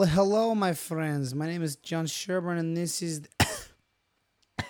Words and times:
Well, 0.00 0.08
hello, 0.08 0.54
my 0.54 0.72
friends. 0.72 1.34
My 1.34 1.46
name 1.46 1.62
is 1.62 1.76
Jon 1.76 2.06
Sherburne, 2.06 2.56
and 2.56 2.74
this 2.74 3.02
is 3.02 3.20
and 4.58 4.66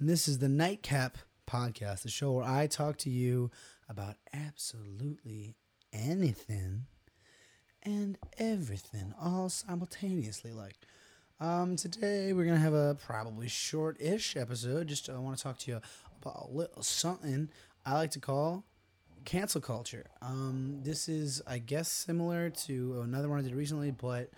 this 0.00 0.26
is 0.26 0.38
the 0.38 0.48
Nightcap 0.48 1.16
Podcast, 1.48 2.02
the 2.02 2.08
show 2.08 2.32
where 2.32 2.44
I 2.44 2.66
talk 2.66 2.96
to 2.98 3.08
you 3.08 3.52
about 3.88 4.16
absolutely 4.34 5.54
anything 5.92 6.86
and 7.84 8.18
everything, 8.36 9.14
all 9.22 9.48
simultaneously. 9.48 10.50
Like, 10.50 10.74
um, 11.38 11.76
today 11.76 12.32
we're 12.32 12.46
gonna 12.46 12.58
have 12.58 12.74
a 12.74 12.96
probably 12.96 13.46
short-ish 13.46 14.36
episode. 14.36 14.88
Just 14.88 15.08
I 15.08 15.18
want 15.18 15.36
to 15.36 15.42
talk 15.44 15.58
to 15.58 15.70
you 15.70 15.80
about 16.20 16.48
a 16.48 16.52
little 16.52 16.82
something 16.82 17.48
I 17.86 17.94
like 17.94 18.10
to 18.10 18.20
call 18.20 18.64
cancel 19.24 19.60
culture. 19.60 20.06
Um, 20.22 20.80
this 20.82 21.08
is, 21.08 21.42
I 21.46 21.58
guess, 21.58 21.90
similar 21.90 22.50
to 22.50 23.00
another 23.02 23.28
one 23.28 23.38
I 23.38 23.42
did 23.42 23.54
recently, 23.54 23.90
but 23.90 24.30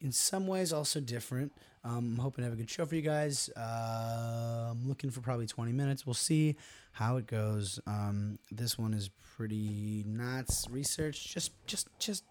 in 0.00 0.12
some 0.12 0.46
ways 0.46 0.72
also 0.72 1.00
different. 1.00 1.52
Um, 1.84 2.14
I'm 2.14 2.18
hoping 2.18 2.42
to 2.42 2.50
have 2.50 2.52
a 2.52 2.56
good 2.56 2.70
show 2.70 2.86
for 2.86 2.94
you 2.94 3.02
guys. 3.02 3.50
Uh, 3.56 4.68
I'm 4.70 4.88
looking 4.88 5.10
for 5.10 5.20
probably 5.20 5.46
20 5.46 5.72
minutes. 5.72 6.06
We'll 6.06 6.14
see 6.14 6.56
how 6.92 7.16
it 7.16 7.26
goes. 7.26 7.80
Um, 7.86 8.38
this 8.50 8.78
one 8.78 8.94
is 8.94 9.10
pretty 9.36 10.04
not 10.06 10.46
research. 10.70 11.32
Just, 11.32 11.52
just, 11.66 11.88
just, 11.98 12.24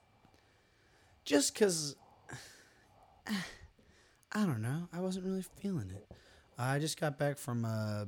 just 1.26 1.54
because. 1.54 1.96
I 4.34 4.46
don't 4.46 4.62
know. 4.62 4.88
I 4.94 5.02
wasn't 5.02 5.26
really 5.26 5.44
feeling 5.62 5.92
it. 5.94 6.08
I 6.58 6.80
just 6.80 7.00
got 7.00 7.18
back 7.18 7.38
from 7.38 7.66
a, 7.66 8.08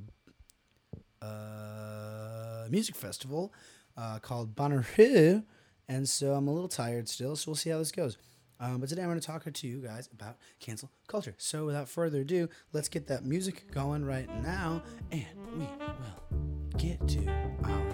music 2.69 2.95
festival 2.95 3.53
uh, 3.97 4.19
called 4.19 4.55
Bonnaroo, 4.55 5.43
and 5.87 6.07
so 6.07 6.33
I'm 6.33 6.47
a 6.47 6.53
little 6.53 6.69
tired 6.69 7.09
still. 7.09 7.35
So 7.35 7.51
we'll 7.51 7.55
see 7.55 7.69
how 7.69 7.77
this 7.77 7.91
goes. 7.91 8.17
Um, 8.59 8.79
but 8.79 8.87
today 8.87 9.01
I'm 9.01 9.09
going 9.09 9.19
to 9.19 9.25
talk 9.25 9.51
to 9.51 9.67
you 9.67 9.79
guys 9.79 10.09
about 10.13 10.37
cancel 10.59 10.89
culture. 11.07 11.35
So 11.37 11.65
without 11.65 11.89
further 11.89 12.21
ado, 12.21 12.47
let's 12.71 12.87
get 12.87 13.07
that 13.07 13.25
music 13.25 13.69
going 13.71 14.05
right 14.05 14.29
now, 14.41 14.83
and 15.11 15.25
we 15.57 15.65
will 15.65 16.77
get 16.77 17.05
to 17.09 17.27
our 17.63 17.93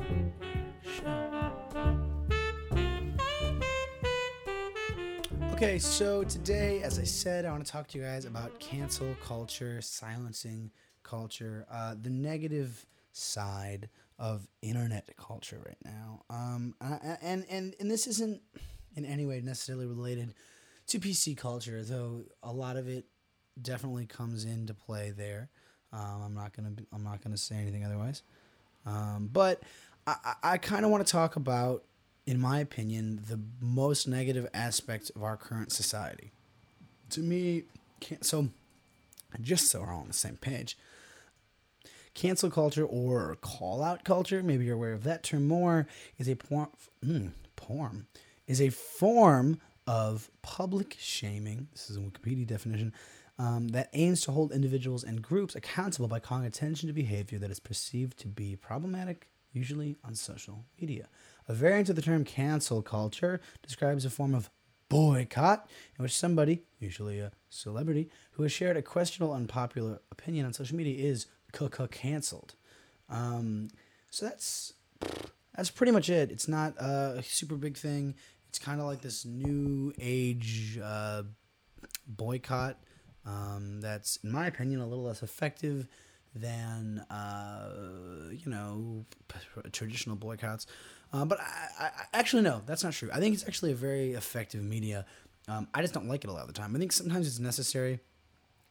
show. 0.83 1.39
Okay, 5.53 5.77
so 5.77 6.23
today, 6.23 6.81
as 6.83 6.99
I 6.99 7.03
said, 7.03 7.43
I 7.43 7.51
want 7.51 7.65
to 7.65 7.71
talk 7.71 7.87
to 7.87 7.97
you 7.97 8.03
guys 8.03 8.23
about 8.25 8.59
cancel 8.59 9.13
culture, 9.21 9.81
silencing 9.81 10.71
culture, 11.03 11.65
uh, 11.69 11.95
the 12.01 12.09
negative 12.09 12.85
side 13.11 13.89
of 14.19 14.47
internet 14.61 15.09
culture 15.17 15.59
right 15.65 15.77
now. 15.83 16.23
Um, 16.29 16.75
and, 17.21 17.45
and, 17.49 17.75
and 17.79 17.89
this 17.89 18.05
isn't 18.05 18.41
in 18.95 19.05
any 19.05 19.25
way 19.25 19.41
necessarily 19.41 19.85
related 19.85 20.33
to 20.87 20.99
PC 20.99 21.37
culture, 21.37 21.81
though 21.83 22.23
a 22.43 22.51
lot 22.51 22.75
of 22.75 22.87
it 22.87 23.05
definitely 23.61 24.05
comes 24.05 24.45
into 24.45 24.73
play 24.73 25.11
there. 25.11 25.49
Um, 25.91 26.21
I'm 26.25 26.33
not 26.35 26.55
gonna 26.55 26.73
I'm 26.93 27.03
not 27.03 27.23
gonna 27.23 27.37
say 27.37 27.55
anything 27.55 27.83
otherwise. 27.85 28.21
Um, 28.85 29.29
but 29.31 29.63
I, 30.05 30.35
I 30.43 30.57
kind 30.57 30.85
of 30.85 30.91
want 30.91 31.05
to 31.05 31.11
talk 31.11 31.35
about, 31.35 31.83
in 32.25 32.39
my 32.39 32.59
opinion, 32.59 33.23
the 33.27 33.39
most 33.59 34.07
negative 34.07 34.47
aspects 34.53 35.09
of 35.11 35.23
our 35.23 35.37
current 35.37 35.71
society. 35.71 36.31
To 37.11 37.21
me, 37.21 37.63
so 38.21 38.49
just 39.41 39.69
so 39.69 39.81
we're 39.81 39.93
all 39.93 40.01
on 40.01 40.07
the 40.07 40.13
same 40.13 40.37
page, 40.37 40.77
cancel 42.13 42.49
culture 42.49 42.85
or 42.85 43.37
call 43.41 43.83
out 43.83 44.03
culture, 44.03 44.43
maybe 44.43 44.65
you're 44.65 44.75
aware 44.75 44.93
of 44.93 45.03
that 45.03 45.23
term 45.23 45.47
more, 45.47 45.87
is 46.17 46.27
a 46.27 46.35
porn, 46.35 46.67
mm, 47.05 47.31
porn 47.55 48.07
is 48.47 48.61
a 48.61 48.69
form 48.69 49.59
of 49.87 50.29
public 50.41 50.95
shaming. 50.99 51.67
This 51.71 51.89
is 51.89 51.97
a 51.97 51.99
Wikipedia 51.99 52.45
definition. 52.45 52.93
Um, 53.37 53.69
that 53.69 53.89
aims 53.93 54.19
to 54.21 54.33
hold 54.33 54.51
individuals 54.51 55.05
and 55.05 55.21
groups 55.21 55.55
accountable 55.55 56.09
by 56.09 56.19
calling 56.19 56.45
attention 56.45 56.87
to 56.87 56.93
behavior 56.93 57.39
that 57.39 57.49
is 57.49 57.61
perceived 57.61 58.19
to 58.19 58.27
be 58.27 58.57
problematic, 58.57 59.29
usually 59.53 59.95
on 60.03 60.13
social 60.13 60.65
media. 60.77 61.07
A 61.47 61.53
variant 61.53 61.87
of 61.87 61.95
the 61.95 62.01
term 62.01 62.25
cancel 62.25 62.81
culture 62.81 63.39
describes 63.63 64.03
a 64.03 64.09
form 64.09 64.35
of 64.35 64.49
boycott 64.89 65.69
in 65.97 66.03
which 66.03 66.17
somebody, 66.17 66.63
usually 66.79 67.19
a 67.19 67.31
celebrity, 67.49 68.09
who 68.31 68.43
has 68.43 68.51
shared 68.51 68.75
a 68.75 68.81
questionable, 68.81 69.33
unpopular 69.33 70.01
opinion 70.11 70.45
on 70.45 70.51
social 70.51 70.75
media 70.75 71.01
is 71.01 71.27
canceled. 71.51 72.55
Um, 73.09 73.69
so 74.09 74.25
that's 74.25 74.73
that's 75.55 75.69
pretty 75.69 75.91
much 75.91 76.09
it. 76.09 76.31
It's 76.31 76.47
not 76.47 76.75
a 76.77 77.21
super 77.23 77.55
big 77.55 77.77
thing. 77.77 78.15
It's 78.47 78.59
kind 78.59 78.79
of 78.79 78.87
like 78.87 79.01
this 79.01 79.25
new 79.25 79.93
age 79.99 80.79
uh, 80.83 81.23
boycott 82.07 82.77
um, 83.25 83.79
that's, 83.81 84.17
in 84.23 84.31
my 84.31 84.47
opinion, 84.47 84.81
a 84.81 84.87
little 84.87 85.03
less 85.03 85.21
effective 85.21 85.87
than 86.35 86.99
uh, 87.09 87.69
you 88.31 88.49
know 88.49 89.05
traditional 89.71 90.15
boycotts. 90.15 90.67
Uh, 91.11 91.25
but 91.25 91.39
I, 91.39 91.85
I, 91.85 91.89
actually 92.13 92.43
no, 92.43 92.61
that's 92.65 92.83
not 92.83 92.93
true. 92.93 93.09
I 93.13 93.19
think 93.19 93.33
it's 93.33 93.47
actually 93.47 93.71
a 93.71 93.75
very 93.75 94.13
effective 94.13 94.63
media. 94.63 95.05
Um, 95.47 95.67
I 95.73 95.81
just 95.81 95.93
don't 95.93 96.07
like 96.07 96.23
it 96.23 96.29
a 96.29 96.33
lot 96.33 96.41
of 96.41 96.47
the 96.47 96.53
time. 96.53 96.75
I 96.75 96.79
think 96.79 96.91
sometimes 96.91 97.27
it's 97.27 97.39
necessary. 97.39 97.99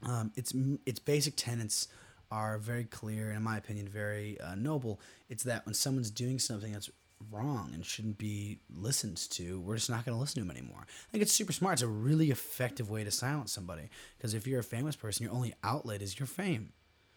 Um, 0.03 0.33
its 0.37 0.55
its 0.87 1.01
basic 1.01 1.35
tenets 1.37 1.89
are 2.31 2.59
very 2.59 2.85
clear 2.85 3.29
and, 3.29 3.37
in 3.37 3.43
my 3.43 3.57
opinion, 3.57 3.89
very 3.89 4.41
uh, 4.41 4.55
noble. 4.55 5.01
It's 5.29 5.45
that 5.45 5.65
when 5.67 5.75
someone's 5.75 6.11
doing 6.11 6.39
something 6.39 6.73
that's 6.73 6.91
wrong 7.31 7.71
and 7.75 7.85
shouldn't 7.85 8.19
be 8.19 8.61
listened 8.75 9.17
to, 9.31 9.61
we're 9.61 9.77
just 9.77 9.91
not 9.91 10.05
going 10.05 10.17
to 10.17 10.21
listen 10.21 10.43
to 10.43 10.47
them 10.47 10.57
anymore. 10.57 10.87
I 10.87 11.11
think 11.11 11.23
it's 11.23 11.33
super 11.33 11.53
smart. 11.53 11.75
It's 11.75 11.83
a 11.83 11.89
really 11.89 12.31
effective 12.31 12.91
way 12.91 13.05
to 13.05 13.11
silence 13.11 13.53
somebody 13.53 13.89
because 14.17 14.35
if 14.35 14.47
you're 14.47 14.61
a 14.61 14.65
famous 14.65 14.97
person, 14.97 15.25
your 15.25 15.33
only 15.33 15.55
outlet 15.65 16.03
is 16.03 16.19
your 16.19 16.27
fame. 16.27 16.73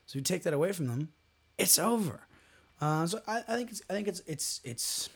So 0.06 0.18
you 0.18 0.24
take 0.24 0.44
that 0.44 0.54
away 0.54 0.72
from 0.72 0.88
them, 0.88 1.10
it's 1.58 1.80
over. 1.80 2.28
Uh, 2.80 3.06
so 3.06 3.22
I, 3.28 3.44
I 3.48 3.56
think 3.56 3.72
it's 3.72 3.82
I 3.90 3.94
think 3.94 4.08
it's 4.08 4.22
it's 4.26 4.60
it's 4.64 5.10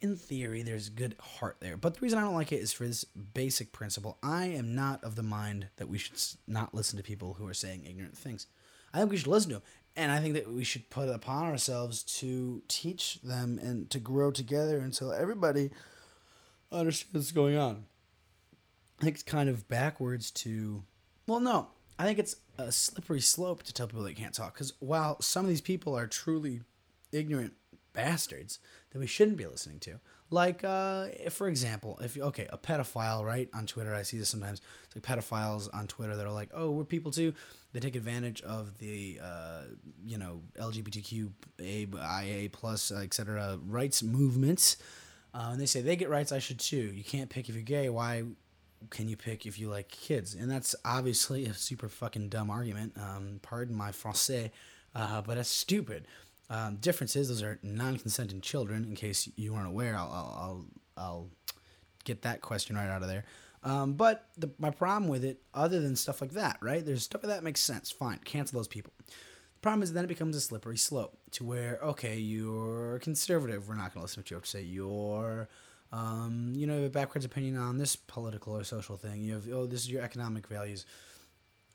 in 0.00 0.16
theory 0.16 0.62
there's 0.62 0.88
good 0.88 1.14
heart 1.20 1.58
there, 1.60 1.76
but 1.76 1.94
the 1.94 2.00
reason 2.00 2.18
I 2.18 2.22
don't 2.22 2.34
like 2.34 2.52
it 2.52 2.60
is 2.60 2.72
for 2.72 2.86
this 2.86 3.04
basic 3.04 3.72
principle. 3.72 4.16
I 4.22 4.46
am 4.46 4.74
not 4.74 5.04
of 5.04 5.14
the 5.14 5.22
mind 5.22 5.68
that 5.76 5.88
we 5.88 5.98
should 5.98 6.14
not 6.48 6.74
listen 6.74 6.96
to 6.96 7.02
people 7.02 7.34
who 7.34 7.46
are 7.46 7.54
saying 7.54 7.84
ignorant 7.84 8.16
things. 8.16 8.46
I 8.92 8.98
think 8.98 9.10
we 9.10 9.16
should 9.16 9.26
listen 9.26 9.50
to 9.50 9.56
them. 9.56 9.64
And 9.96 10.12
I 10.12 10.20
think 10.20 10.34
that 10.34 10.50
we 10.50 10.64
should 10.64 10.88
put 10.88 11.08
it 11.08 11.14
upon 11.14 11.44
ourselves 11.44 12.02
to 12.20 12.62
teach 12.68 13.20
them 13.22 13.58
and 13.60 13.90
to 13.90 13.98
grow 13.98 14.30
together 14.30 14.78
until 14.78 15.12
everybody 15.12 15.70
understands 16.70 17.14
what's 17.14 17.32
going 17.32 17.56
on. 17.56 17.84
I 19.00 19.04
think 19.04 19.16
it's 19.16 19.22
kind 19.22 19.48
of 19.48 19.68
backwards 19.68 20.30
to, 20.32 20.84
well, 21.26 21.40
no, 21.40 21.68
I 21.98 22.04
think 22.04 22.18
it's 22.18 22.36
a 22.56 22.70
slippery 22.70 23.20
slope 23.20 23.62
to 23.64 23.72
tell 23.72 23.86
people 23.86 24.02
they 24.02 24.14
can't 24.14 24.34
talk. 24.34 24.54
Because 24.54 24.74
while 24.78 25.20
some 25.20 25.44
of 25.44 25.48
these 25.48 25.60
people 25.60 25.96
are 25.96 26.06
truly 26.06 26.60
ignorant 27.12 27.54
bastards 27.92 28.58
that 28.90 28.98
we 28.98 29.06
shouldn't 29.06 29.36
be 29.36 29.46
listening 29.46 29.80
to, 29.80 30.00
like, 30.30 30.62
uh, 30.62 31.08
if, 31.12 31.32
for 31.32 31.48
example, 31.48 31.98
if 32.02 32.16
okay, 32.16 32.46
a 32.52 32.58
pedophile, 32.58 33.24
right 33.24 33.48
on 33.52 33.66
Twitter, 33.66 33.92
I 33.94 34.02
see 34.02 34.16
this 34.18 34.28
sometimes. 34.28 34.60
It's 34.84 34.96
like 34.96 35.04
pedophiles 35.04 35.68
on 35.74 35.88
Twitter 35.88 36.14
that 36.14 36.24
are 36.24 36.32
like, 36.32 36.50
"Oh, 36.54 36.70
we're 36.70 36.84
people 36.84 37.10
too." 37.10 37.34
They 37.72 37.80
take 37.80 37.96
advantage 37.96 38.40
of 38.42 38.78
the, 38.78 39.20
uh, 39.22 39.62
you 40.04 40.18
know, 40.18 40.42
LGBTQ, 40.58 41.30
IA 41.60 42.48
plus, 42.50 42.92
etc. 42.92 43.58
rights 43.66 44.02
movements, 44.02 44.76
uh, 45.34 45.48
and 45.52 45.60
they 45.60 45.66
say 45.66 45.80
they 45.80 45.96
get 45.96 46.08
rights, 46.08 46.32
I 46.32 46.38
should 46.38 46.60
too. 46.60 46.92
You 46.94 47.04
can't 47.04 47.30
pick 47.30 47.48
if 47.48 47.54
you're 47.54 47.64
gay. 47.64 47.88
Why 47.88 48.24
can 48.90 49.08
you 49.08 49.16
pick 49.16 49.46
if 49.46 49.58
you 49.58 49.68
like 49.68 49.88
kids? 49.88 50.34
And 50.34 50.50
that's 50.50 50.74
obviously 50.84 51.46
a 51.46 51.54
super 51.54 51.88
fucking 51.88 52.28
dumb 52.28 52.50
argument. 52.50 52.96
Um, 52.96 53.40
pardon 53.42 53.76
my 53.76 53.90
français, 53.90 54.50
uh, 54.94 55.22
but 55.22 55.36
that's 55.36 55.50
stupid. 55.50 56.06
Um, 56.50 56.76
difference 56.76 57.16
is 57.16 57.28
those 57.28 57.42
are 57.42 57.58
non-consenting 57.62 58.40
children. 58.40 58.84
In 58.84 58.94
case 58.94 59.28
you 59.36 59.54
weren't 59.54 59.68
aware, 59.68 59.96
I'll 59.96 60.10
I'll 60.12 60.36
I'll, 60.36 61.04
I'll 61.04 61.28
get 62.04 62.22
that 62.22 62.40
question 62.40 62.76
right 62.76 62.88
out 62.88 63.02
of 63.02 63.08
there. 63.08 63.24
Um, 63.62 63.92
but 63.92 64.26
the, 64.36 64.50
my 64.58 64.70
problem 64.70 65.08
with 65.08 65.24
it, 65.24 65.40
other 65.54 65.80
than 65.80 65.94
stuff 65.94 66.20
like 66.20 66.32
that, 66.32 66.56
right? 66.60 66.84
There's 66.84 67.04
stuff 67.04 67.22
that 67.22 67.44
makes 67.44 67.60
sense. 67.60 67.90
Fine, 67.90 68.20
cancel 68.24 68.58
those 68.58 68.68
people. 68.68 68.92
The 69.06 69.60
problem 69.62 69.82
is 69.82 69.92
then 69.92 70.04
it 70.04 70.08
becomes 70.08 70.34
a 70.34 70.40
slippery 70.40 70.78
slope 70.78 71.18
to 71.32 71.44
where 71.44 71.78
okay, 71.82 72.18
you're 72.18 72.98
conservative. 72.98 73.68
We're 73.68 73.76
not 73.76 73.94
going 73.94 74.00
to 74.00 74.02
listen 74.02 74.16
to 74.16 74.20
what 74.20 74.30
you 74.30 74.36
have 74.36 74.44
to 74.44 74.50
say. 74.50 74.62
You're 74.62 75.48
um, 75.92 76.52
you 76.54 76.66
know, 76.66 76.74
have 76.74 76.84
a 76.84 76.90
backwards 76.90 77.24
opinion 77.24 77.56
on 77.56 77.78
this 77.78 77.96
political 77.96 78.56
or 78.56 78.64
social 78.64 78.96
thing. 78.96 79.22
You 79.22 79.34
have, 79.34 79.48
oh, 79.52 79.66
this 79.66 79.80
is 79.80 79.90
your 79.90 80.02
economic 80.02 80.46
values. 80.46 80.86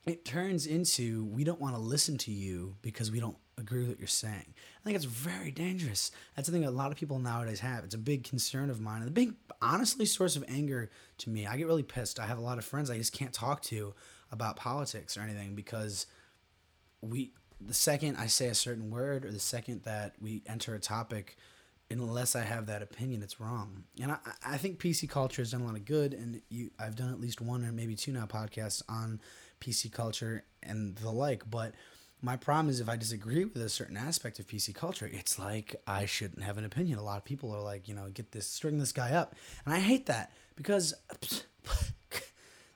It 0.06 0.24
turns 0.24 0.66
into 0.66 1.24
we 1.24 1.42
don't 1.42 1.60
want 1.60 1.74
to 1.74 1.80
listen 1.80 2.16
to 2.18 2.30
you 2.30 2.76
because 2.80 3.10
we 3.10 3.18
don't 3.18 3.36
agree 3.58 3.80
with 3.80 3.88
what 3.88 3.98
you're 3.98 4.06
saying. 4.06 4.54
I 4.54 4.84
think 4.84 4.94
it's 4.94 5.04
very 5.04 5.50
dangerous. 5.50 6.12
That's 6.36 6.46
the 6.46 6.52
thing 6.52 6.64
a 6.64 6.70
lot 6.70 6.92
of 6.92 6.96
people 6.96 7.18
nowadays 7.18 7.60
have. 7.60 7.82
It's 7.82 7.94
a 7.94 7.98
big 7.98 8.22
concern 8.22 8.70
of 8.70 8.80
mine 8.80 9.00
and 9.00 9.08
a 9.08 9.12
big, 9.12 9.34
honestly, 9.60 10.06
source 10.06 10.36
of 10.36 10.44
anger 10.46 10.90
to 11.18 11.30
me. 11.30 11.46
I 11.46 11.56
get 11.56 11.66
really 11.66 11.82
pissed. 11.82 12.20
I 12.20 12.26
have 12.26 12.38
a 12.38 12.42
lot 12.42 12.58
of 12.58 12.64
friends 12.64 12.88
I 12.88 12.98
just 12.98 13.12
can't 13.12 13.32
talk 13.32 13.62
to 13.62 13.94
about 14.30 14.56
politics 14.56 15.16
or 15.16 15.22
anything 15.22 15.54
because 15.56 16.06
we, 17.00 17.32
the 17.60 17.74
second 17.74 18.16
I 18.16 18.26
say 18.26 18.46
a 18.46 18.54
certain 18.54 18.90
word 18.90 19.24
or 19.24 19.32
the 19.32 19.40
second 19.40 19.82
that 19.84 20.14
we 20.20 20.42
enter 20.46 20.74
a 20.74 20.78
topic, 20.78 21.36
unless 21.90 22.36
I 22.36 22.42
have 22.42 22.66
that 22.66 22.82
opinion, 22.82 23.22
it's 23.22 23.40
wrong. 23.40 23.84
And 24.00 24.12
I, 24.12 24.18
I 24.44 24.56
think 24.58 24.78
PC 24.78 25.08
culture 25.08 25.42
has 25.42 25.52
done 25.52 25.62
a 25.62 25.66
lot 25.66 25.76
of 25.76 25.84
good, 25.84 26.12
and 26.14 26.42
you, 26.48 26.70
I've 26.78 26.96
done 26.96 27.10
at 27.10 27.20
least 27.20 27.40
one 27.40 27.64
or 27.64 27.72
maybe 27.72 27.94
two 27.96 28.12
now 28.12 28.26
podcasts 28.26 28.82
on 28.88 29.20
PC 29.60 29.92
culture 29.92 30.44
and 30.62 30.96
the 30.96 31.10
like. 31.10 31.48
But 31.50 31.74
my 32.22 32.36
problem 32.36 32.68
is 32.68 32.80
if 32.80 32.88
I 32.88 32.96
disagree 32.96 33.44
with 33.44 33.62
a 33.62 33.68
certain 33.68 33.96
aspect 33.96 34.38
of 34.38 34.46
PC 34.46 34.74
culture, 34.74 35.10
it's 35.12 35.38
like 35.38 35.76
I 35.86 36.06
shouldn't 36.06 36.42
have 36.42 36.58
an 36.58 36.64
opinion. 36.64 36.98
A 36.98 37.02
lot 37.02 37.18
of 37.18 37.24
people 37.24 37.54
are 37.54 37.62
like, 37.62 37.88
you 37.88 37.94
know, 37.94 38.08
get 38.12 38.32
this, 38.32 38.46
string 38.46 38.78
this 38.78 38.92
guy 38.92 39.12
up, 39.12 39.34
and 39.64 39.74
I 39.74 39.80
hate 39.80 40.06
that 40.06 40.32
because. 40.56 40.94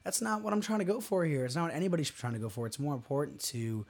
That's 0.04 0.22
not 0.22 0.40
what 0.40 0.54
I'm 0.54 0.62
trying 0.62 0.78
to 0.78 0.86
go 0.86 0.98
for 0.98 1.26
here. 1.26 1.44
It's 1.44 1.54
not 1.54 1.64
what 1.64 1.74
anybody's 1.74 2.10
trying 2.10 2.32
to 2.32 2.38
go 2.38 2.48
for. 2.48 2.66
It's 2.66 2.78
more 2.78 2.94
important 2.94 3.38
to 3.42 3.84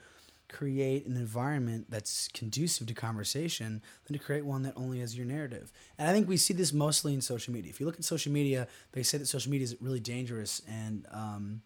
create 0.50 1.06
an 1.06 1.16
environment 1.16 1.86
that's 1.88 2.28
conducive 2.28 2.86
to 2.88 2.94
conversation 2.94 3.80
than 4.06 4.18
to 4.18 4.22
create 4.22 4.44
one 4.44 4.62
that 4.62 4.74
only 4.76 5.00
has 5.00 5.16
your 5.16 5.26
narrative. 5.26 5.72
And 5.96 6.08
I 6.08 6.12
think 6.12 6.28
we 6.28 6.36
see 6.36 6.52
this 6.54 6.72
mostly 6.72 7.14
in 7.14 7.20
social 7.20 7.54
media. 7.54 7.70
If 7.70 7.80
you 7.80 7.86
look 7.86 7.96
at 7.96 8.04
social 8.04 8.32
media, 8.32 8.66
they 8.92 9.02
say 9.02 9.18
that 9.18 9.26
social 9.26 9.50
media 9.50 9.64
is 9.64 9.76
really 9.80 10.00
dangerous. 10.00 10.60
And 10.68 11.06
um, 11.12 11.62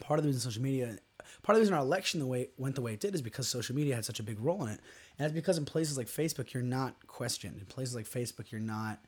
part 0.00 0.18
of 0.18 0.24
the 0.24 0.28
reason 0.28 0.40
social 0.40 0.62
media, 0.62 0.98
part 1.42 1.54
of 1.54 1.56
the 1.56 1.60
reason 1.60 1.74
our 1.74 1.80
election 1.80 2.20
the 2.20 2.26
way 2.26 2.48
went 2.58 2.74
the 2.74 2.82
way 2.82 2.94
it 2.94 3.00
did 3.00 3.14
is 3.14 3.22
because 3.22 3.48
social 3.48 3.74
media 3.74 3.94
had 3.94 4.04
such 4.04 4.20
a 4.20 4.24
big 4.24 4.40
role 4.40 4.62
in 4.64 4.72
it. 4.72 4.80
And 5.18 5.26
it's 5.26 5.34
because 5.34 5.58
in 5.58 5.64
places 5.64 5.96
like 5.96 6.06
Facebook, 6.06 6.52
you're 6.52 6.62
not 6.62 7.06
questioned. 7.06 7.58
In 7.58 7.66
places 7.66 7.94
like 7.94 8.06
Facebook, 8.06 8.50
you're 8.50 8.60
not 8.60 8.98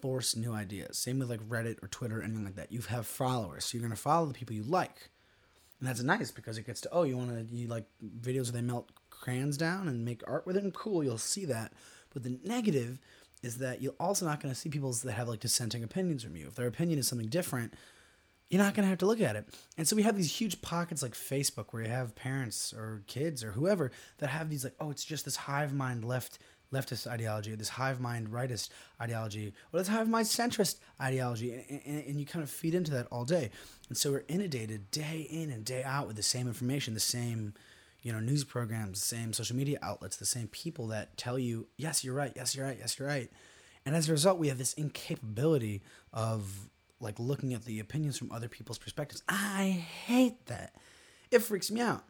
forced 0.00 0.36
new 0.36 0.52
ideas. 0.52 0.98
Same 0.98 1.18
with 1.18 1.30
like 1.30 1.40
Reddit 1.48 1.82
or 1.82 1.88
Twitter 1.88 2.20
or 2.20 2.22
anything 2.22 2.44
like 2.44 2.56
that. 2.56 2.72
You 2.72 2.80
have 2.82 3.06
followers, 3.06 3.64
so 3.64 3.76
you're 3.76 3.86
gonna 3.86 3.96
follow 3.96 4.26
the 4.26 4.34
people 4.34 4.54
you 4.54 4.62
like 4.62 5.10
and 5.80 5.88
that's 5.88 6.02
nice 6.02 6.30
because 6.30 6.58
it 6.58 6.66
gets 6.66 6.80
to 6.80 6.88
oh 6.92 7.02
you 7.02 7.16
want 7.16 7.30
to 7.30 7.54
you 7.54 7.68
like 7.68 7.84
videos 8.20 8.44
where 8.44 8.60
they 8.60 8.66
melt 8.66 8.90
crayons 9.10 9.56
down 9.56 9.88
and 9.88 10.04
make 10.04 10.22
art 10.26 10.46
with 10.46 10.56
it 10.56 10.62
and 10.62 10.74
cool 10.74 11.02
you'll 11.02 11.18
see 11.18 11.44
that 11.44 11.72
but 12.12 12.22
the 12.22 12.38
negative 12.44 12.98
is 13.42 13.58
that 13.58 13.80
you're 13.80 13.94
also 14.00 14.26
not 14.26 14.40
going 14.40 14.52
to 14.52 14.58
see 14.58 14.68
people 14.68 14.92
that 14.92 15.12
have 15.12 15.28
like 15.28 15.40
dissenting 15.40 15.84
opinions 15.84 16.24
from 16.24 16.36
you 16.36 16.48
if 16.48 16.54
their 16.54 16.66
opinion 16.66 16.98
is 16.98 17.06
something 17.06 17.28
different 17.28 17.74
you're 18.48 18.62
not 18.62 18.74
going 18.74 18.84
to 18.84 18.88
have 18.88 18.98
to 18.98 19.06
look 19.06 19.20
at 19.20 19.36
it 19.36 19.46
and 19.76 19.86
so 19.86 19.94
we 19.94 20.02
have 20.02 20.16
these 20.16 20.32
huge 20.32 20.60
pockets 20.62 21.02
like 21.02 21.14
facebook 21.14 21.66
where 21.70 21.82
you 21.82 21.88
have 21.88 22.14
parents 22.14 22.72
or 22.72 23.02
kids 23.06 23.44
or 23.44 23.52
whoever 23.52 23.90
that 24.18 24.28
have 24.28 24.48
these 24.50 24.64
like 24.64 24.74
oh 24.80 24.90
it's 24.90 25.04
just 25.04 25.24
this 25.24 25.36
hive 25.36 25.74
mind 25.74 26.04
left 26.04 26.38
leftist 26.72 27.06
ideology, 27.06 27.54
this 27.54 27.68
hive 27.68 28.00
mind 28.00 28.28
rightist 28.28 28.70
ideology, 29.00 29.52
or 29.72 29.78
this 29.78 29.88
hive 29.88 30.08
mind 30.08 30.26
centrist 30.26 30.76
ideology, 31.00 31.52
and, 31.52 31.80
and, 31.84 32.04
and, 32.06 32.20
you 32.20 32.26
kind 32.26 32.42
of 32.42 32.50
feed 32.50 32.74
into 32.74 32.90
that 32.90 33.06
all 33.10 33.24
day. 33.24 33.50
And 33.88 33.96
so 33.96 34.12
we're 34.12 34.24
inundated 34.28 34.90
day 34.90 35.26
in 35.30 35.50
and 35.50 35.64
day 35.64 35.82
out 35.82 36.06
with 36.06 36.16
the 36.16 36.22
same 36.22 36.46
information, 36.46 36.94
the 36.94 37.00
same, 37.00 37.54
you 38.02 38.12
know, 38.12 38.20
news 38.20 38.44
programs, 38.44 39.00
the 39.00 39.16
same 39.16 39.32
social 39.32 39.56
media 39.56 39.78
outlets, 39.82 40.16
the 40.16 40.26
same 40.26 40.48
people 40.48 40.88
that 40.88 41.16
tell 41.16 41.38
you, 41.38 41.68
yes, 41.76 42.04
you're 42.04 42.14
right, 42.14 42.32
yes, 42.36 42.54
you're 42.54 42.66
right, 42.66 42.76
yes, 42.78 42.98
you're 42.98 43.08
right. 43.08 43.30
And 43.86 43.96
as 43.96 44.08
a 44.08 44.12
result, 44.12 44.38
we 44.38 44.48
have 44.48 44.58
this 44.58 44.74
incapability 44.74 45.82
of 46.12 46.68
like 47.00 47.18
looking 47.18 47.54
at 47.54 47.64
the 47.64 47.80
opinions 47.80 48.18
from 48.18 48.32
other 48.32 48.48
people's 48.48 48.78
perspectives. 48.78 49.22
I 49.28 49.84
hate 50.06 50.46
that. 50.46 50.74
It 51.30 51.40
freaks 51.40 51.70
me 51.70 51.80
out. 51.80 52.04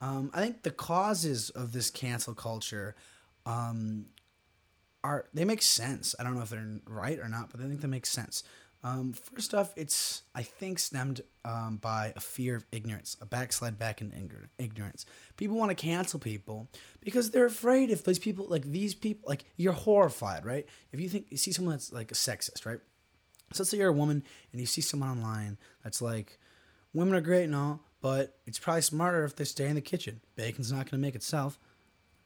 Um, 0.00 0.30
I 0.34 0.42
think 0.42 0.62
the 0.62 0.70
causes 0.70 1.50
of 1.50 1.72
this 1.72 1.90
cancel 1.90 2.34
culture 2.34 2.94
um, 3.46 4.06
are 5.02 5.26
they 5.32 5.44
make 5.44 5.62
sense. 5.62 6.14
I 6.18 6.24
don't 6.24 6.34
know 6.34 6.42
if 6.42 6.50
they're 6.50 6.80
right 6.86 7.18
or 7.18 7.28
not, 7.28 7.50
but 7.50 7.60
I 7.60 7.64
think 7.64 7.80
they 7.80 7.88
make 7.88 8.06
sense. 8.06 8.42
Um, 8.82 9.14
first 9.14 9.54
off, 9.54 9.72
it's 9.76 10.22
I 10.34 10.42
think 10.42 10.78
stemmed 10.78 11.22
um, 11.46 11.78
by 11.78 12.12
a 12.16 12.20
fear 12.20 12.54
of 12.54 12.66
ignorance, 12.70 13.16
a 13.18 13.24
backslide 13.24 13.78
back 13.78 14.02
in 14.02 14.12
ignorance. 14.58 15.06
People 15.38 15.56
want 15.56 15.70
to 15.70 15.74
cancel 15.74 16.20
people 16.20 16.68
because 17.00 17.30
they're 17.30 17.46
afraid 17.46 17.88
if 17.88 18.04
those 18.04 18.18
people 18.18 18.46
like 18.46 18.64
these 18.64 18.94
people 18.94 19.26
like 19.26 19.46
you're 19.56 19.72
horrified, 19.72 20.44
right? 20.44 20.66
If 20.92 21.00
you 21.00 21.08
think 21.08 21.28
you 21.30 21.38
see 21.38 21.50
someone 21.50 21.72
that's 21.72 21.92
like 21.92 22.12
a 22.12 22.14
sexist, 22.14 22.66
right? 22.66 22.80
So 23.54 23.62
let's 23.62 23.70
say 23.70 23.78
you're 23.78 23.88
a 23.88 23.92
woman 23.92 24.22
and 24.52 24.60
you 24.60 24.66
see 24.66 24.80
someone 24.80 25.10
online 25.10 25.58
that's 25.82 26.02
like, 26.02 26.38
women 26.92 27.14
are 27.14 27.20
great 27.20 27.44
and 27.44 27.54
all, 27.54 27.80
but 28.00 28.36
it's 28.46 28.58
probably 28.58 28.82
smarter 28.82 29.24
if 29.24 29.36
they 29.36 29.44
stay 29.44 29.66
in 29.66 29.74
the 29.74 29.80
kitchen. 29.80 30.20
Bacon's 30.36 30.72
not 30.72 30.90
going 30.90 31.00
to 31.00 31.06
make 31.06 31.14
itself. 31.14 31.58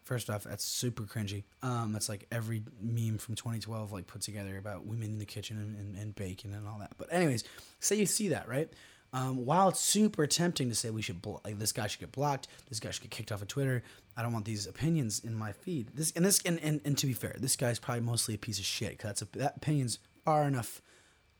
First 0.04 0.30
off, 0.30 0.44
that's 0.44 0.64
super 0.64 1.02
cringy. 1.02 1.44
Um, 1.62 1.92
that's 1.92 2.08
like 2.08 2.26
every 2.32 2.62
meme 2.80 3.18
from 3.18 3.34
2012 3.34 3.92
like 3.92 4.06
put 4.06 4.22
together 4.22 4.56
about 4.56 4.86
women 4.86 5.08
in 5.10 5.18
the 5.18 5.26
kitchen 5.26 5.58
and, 5.58 5.76
and, 5.76 5.96
and 5.96 6.14
bacon 6.14 6.54
and 6.54 6.66
all 6.66 6.78
that. 6.78 6.92
But 6.96 7.12
anyways, 7.12 7.44
say 7.80 7.96
you 7.96 8.06
see 8.06 8.28
that 8.28 8.48
right. 8.48 8.72
Um, 9.12 9.46
while 9.46 9.70
it's 9.70 9.80
super 9.80 10.26
tempting 10.26 10.68
to 10.68 10.74
say 10.74 10.90
we 10.90 11.00
should 11.02 11.22
blo- 11.22 11.40
like 11.44 11.58
this 11.58 11.72
guy 11.72 11.86
should 11.86 12.00
get 12.00 12.12
blocked, 12.12 12.48
this 12.68 12.80
guy 12.80 12.90
should 12.90 13.02
get 13.02 13.10
kicked 13.10 13.32
off 13.32 13.42
of 13.42 13.48
Twitter. 13.48 13.82
I 14.16 14.22
don't 14.22 14.32
want 14.32 14.44
these 14.44 14.66
opinions 14.66 15.20
in 15.20 15.34
my 15.34 15.52
feed. 15.52 15.90
This 15.94 16.12
and 16.12 16.24
this 16.24 16.40
and, 16.44 16.58
and, 16.60 16.80
and 16.84 16.96
to 16.98 17.06
be 17.06 17.14
fair, 17.14 17.36
this 17.38 17.56
guy's 17.56 17.78
probably 17.78 18.02
mostly 18.02 18.34
a 18.34 18.38
piece 18.38 18.58
of 18.58 18.64
shit 18.64 18.90
because 18.90 19.08
that's 19.08 19.22
a, 19.22 19.38
that 19.38 19.56
opinion's 19.58 19.98
far 20.24 20.44
enough 20.44 20.82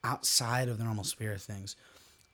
outside 0.05 0.69
of 0.69 0.79
the 0.79 0.85
normal 0.85 1.05
sphere 1.05 1.33
of 1.33 1.43
things. 1.43 1.77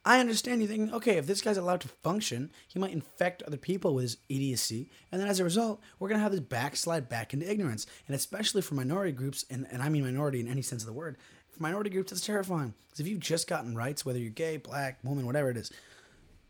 I 0.06 0.20
understand 0.20 0.60
you 0.60 0.68
thinking, 0.68 0.92
okay, 0.92 1.16
if 1.16 1.26
this 1.26 1.40
guy's 1.40 1.56
allowed 1.56 1.80
to 1.80 1.88
function, 1.88 2.50
he 2.68 2.78
might 2.78 2.92
infect 2.92 3.42
other 3.42 3.56
people 3.56 3.94
with 3.94 4.02
his 4.02 4.16
idiocy, 4.28 4.90
and 5.10 5.20
then 5.20 5.28
as 5.28 5.40
a 5.40 5.44
result, 5.44 5.80
we're 5.98 6.08
gonna 6.08 6.20
have 6.20 6.32
this 6.32 6.40
backslide 6.40 7.08
back 7.08 7.32
into 7.32 7.50
ignorance. 7.50 7.86
And 8.06 8.14
especially 8.14 8.60
for 8.60 8.74
minority 8.74 9.12
groups, 9.12 9.46
and, 9.48 9.66
and 9.70 9.82
I 9.82 9.88
mean 9.88 10.04
minority 10.04 10.40
in 10.40 10.48
any 10.48 10.60
sense 10.60 10.82
of 10.82 10.86
the 10.86 10.92
word, 10.92 11.16
for 11.50 11.62
minority 11.62 11.88
groups, 11.88 12.12
it's 12.12 12.26
terrifying. 12.26 12.74
Because 12.86 13.00
if 13.00 13.08
you've 13.08 13.20
just 13.20 13.48
gotten 13.48 13.74
rights, 13.74 14.04
whether 14.04 14.18
you're 14.18 14.30
gay, 14.30 14.58
black, 14.58 14.98
woman, 15.02 15.24
whatever 15.24 15.50
it 15.50 15.56
is, 15.56 15.72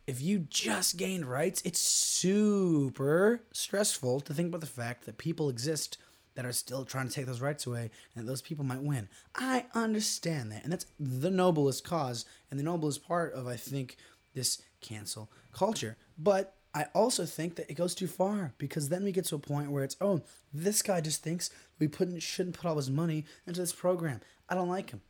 if 0.07 0.21
you 0.21 0.41
just 0.51 0.97
gained 0.97 1.25
rights, 1.25 1.63
it's 1.65 1.81
super 1.81 3.41
stressful 3.53 4.21
to 4.21 4.35
think 4.35 4.49
about 4.49 4.61
the 4.61 4.67
fact 4.67 5.07
that 5.07 5.17
people 5.17 5.49
exist 5.49 5.97
that 6.35 6.45
are 6.45 6.53
still 6.53 6.85
trying 6.85 7.09
to 7.09 7.15
take 7.15 7.27
those 7.27 7.41
rights 7.41 7.67
away 7.67 7.91
and 8.15 8.29
those 8.29 8.43
people 8.43 8.65
might 8.65 8.83
win. 8.83 9.09
I 9.35 9.67
understand 9.75 10.53
that. 10.53 10.65
And 10.65 10.73
that's 10.73 10.87
the 10.99 11.31
noblest 11.31 11.85
cause 11.85 12.25
and 12.51 12.59
the 12.59 12.65
noblest 12.65 13.07
part 13.07 13.33
of, 13.35 13.47
I 13.47 13.57
think, 13.57 13.97
this 14.35 14.63
cancel 14.81 15.31
culture. 15.53 15.97
But 16.19 16.55
I 16.75 16.87
also 16.93 17.25
think 17.25 17.55
that 17.57 17.71
it 17.71 17.75
goes 17.75 17.95
too 17.95 18.09
far 18.09 18.53
because 18.59 18.89
then 18.89 19.05
we 19.05 19.13
get 19.13 19.27
to 19.27 19.37
a 19.37 19.39
point 19.39 19.71
where 19.71 19.85
it's, 19.85 19.97
oh, 20.01 20.23
this 20.53 20.83
guy 20.83 21.01
just 21.01 21.23
thinks 21.23 21.51
we 21.79 21.87
put, 21.87 22.21
shouldn't 22.21 22.57
put 22.57 22.67
all 22.69 22.77
his 22.77 22.91
money 22.91 23.25
into 23.47 23.61
this 23.61 23.73
program. 23.73 24.21
I 24.49 24.55
don't 24.57 24.69
like 24.69 24.91
him. 24.91 25.01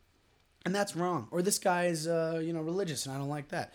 And 0.67 0.75
that's 0.75 0.95
wrong. 0.95 1.29
Or 1.31 1.43
this 1.43 1.59
guy 1.59 1.87
is, 1.87 2.07
uh, 2.07 2.41
you 2.43 2.53
know, 2.53 2.61
religious 2.61 3.07
and 3.07 3.15
I 3.15 3.19
don't 3.19 3.29
like 3.29 3.49
that. 3.49 3.73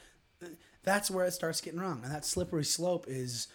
That's 0.83 1.11
where 1.11 1.25
it 1.25 1.33
starts 1.33 1.61
getting 1.61 1.79
wrong. 1.79 2.01
And 2.03 2.11
that 2.13 2.25
slippery 2.25 2.63
slope 2.63 3.05
is 3.07 3.47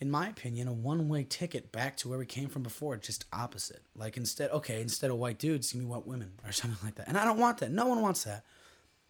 in 0.00 0.10
my 0.10 0.28
opinion, 0.28 0.66
a 0.66 0.72
one 0.72 1.08
way 1.08 1.24
ticket 1.24 1.70
back 1.72 1.96
to 1.98 2.08
where 2.08 2.18
we 2.18 2.26
came 2.26 2.48
from 2.48 2.62
before, 2.62 2.96
just 2.96 3.26
opposite. 3.32 3.82
Like 3.94 4.16
instead, 4.16 4.50
okay, 4.50 4.80
instead 4.80 5.10
of 5.10 5.18
white 5.18 5.38
dudes, 5.38 5.72
give 5.72 5.80
me 5.80 5.86
white 5.86 6.06
women 6.06 6.32
or 6.44 6.52
something 6.52 6.78
like 6.82 6.94
that. 6.96 7.08
And 7.08 7.18
I 7.18 7.24
don't 7.24 7.38
want 7.38 7.58
that. 7.58 7.70
No 7.70 7.86
one 7.86 8.00
wants 8.00 8.24
that. 8.24 8.44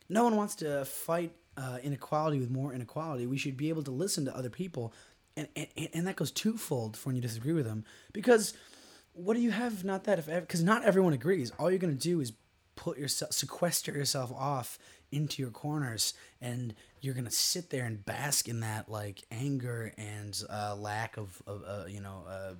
No 0.08 0.24
one 0.24 0.36
wants 0.36 0.56
to 0.56 0.84
fight 0.84 1.32
uh, 1.56 1.78
inequality 1.82 2.40
with 2.40 2.50
more 2.50 2.74
inequality. 2.74 3.26
We 3.26 3.38
should 3.38 3.56
be 3.56 3.68
able 3.68 3.84
to 3.84 3.92
listen 3.92 4.24
to 4.24 4.36
other 4.36 4.50
people. 4.50 4.92
And, 5.36 5.46
and, 5.54 5.68
and 5.94 6.06
that 6.08 6.16
goes 6.16 6.32
twofold 6.32 6.96
for 6.96 7.08
when 7.08 7.16
you 7.16 7.22
disagree 7.22 7.52
with 7.52 7.66
them. 7.66 7.84
Because 8.12 8.52
what 9.12 9.34
do 9.34 9.40
you 9.40 9.52
have 9.52 9.84
not 9.84 10.04
that? 10.04 10.18
if 10.18 10.26
Because 10.26 10.64
not 10.64 10.84
everyone 10.84 11.12
agrees. 11.12 11.52
All 11.58 11.70
you're 11.70 11.78
going 11.78 11.96
to 11.96 12.02
do 12.02 12.20
is 12.20 12.32
put 12.74 12.98
yourself, 12.98 13.32
sequester 13.32 13.92
yourself 13.92 14.32
off 14.32 14.78
into 15.12 15.42
your 15.42 15.50
corners 15.50 16.14
and 16.40 16.74
you're 17.00 17.14
gonna 17.14 17.30
sit 17.30 17.70
there 17.70 17.84
and 17.84 18.04
bask 18.04 18.48
in 18.48 18.60
that 18.60 18.88
like 18.88 19.22
anger 19.30 19.92
and 19.98 20.42
uh, 20.50 20.74
lack 20.76 21.16
of, 21.16 21.42
of 21.46 21.64
uh, 21.66 21.84
you 21.88 22.00
know 22.00 22.24
uh, 22.28 22.54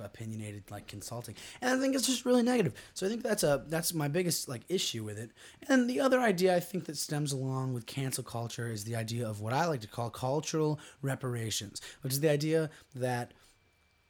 opinionated 0.00 0.64
like 0.70 0.86
consulting. 0.86 1.34
And 1.60 1.70
i 1.70 1.80
think 1.80 1.94
it's 1.94 2.06
just 2.06 2.24
really 2.24 2.42
negative. 2.42 2.74
So 2.94 3.06
i 3.06 3.08
think 3.08 3.22
that's 3.22 3.42
a 3.42 3.64
that's 3.68 3.94
my 3.94 4.08
biggest 4.08 4.48
like 4.48 4.62
issue 4.68 5.04
with 5.04 5.18
it. 5.18 5.30
And 5.68 5.88
the 5.88 6.00
other 6.00 6.20
idea 6.20 6.56
i 6.56 6.60
think 6.60 6.84
that 6.86 6.96
stems 6.96 7.32
along 7.32 7.74
with 7.74 7.86
cancel 7.86 8.24
culture 8.24 8.70
is 8.70 8.84
the 8.84 8.96
idea 8.96 9.28
of 9.28 9.40
what 9.40 9.52
i 9.52 9.66
like 9.66 9.80
to 9.80 9.88
call 9.88 10.10
cultural 10.10 10.78
reparations 11.02 11.80
which 12.02 12.12
is 12.12 12.20
the 12.20 12.30
idea 12.30 12.70
that 12.94 13.32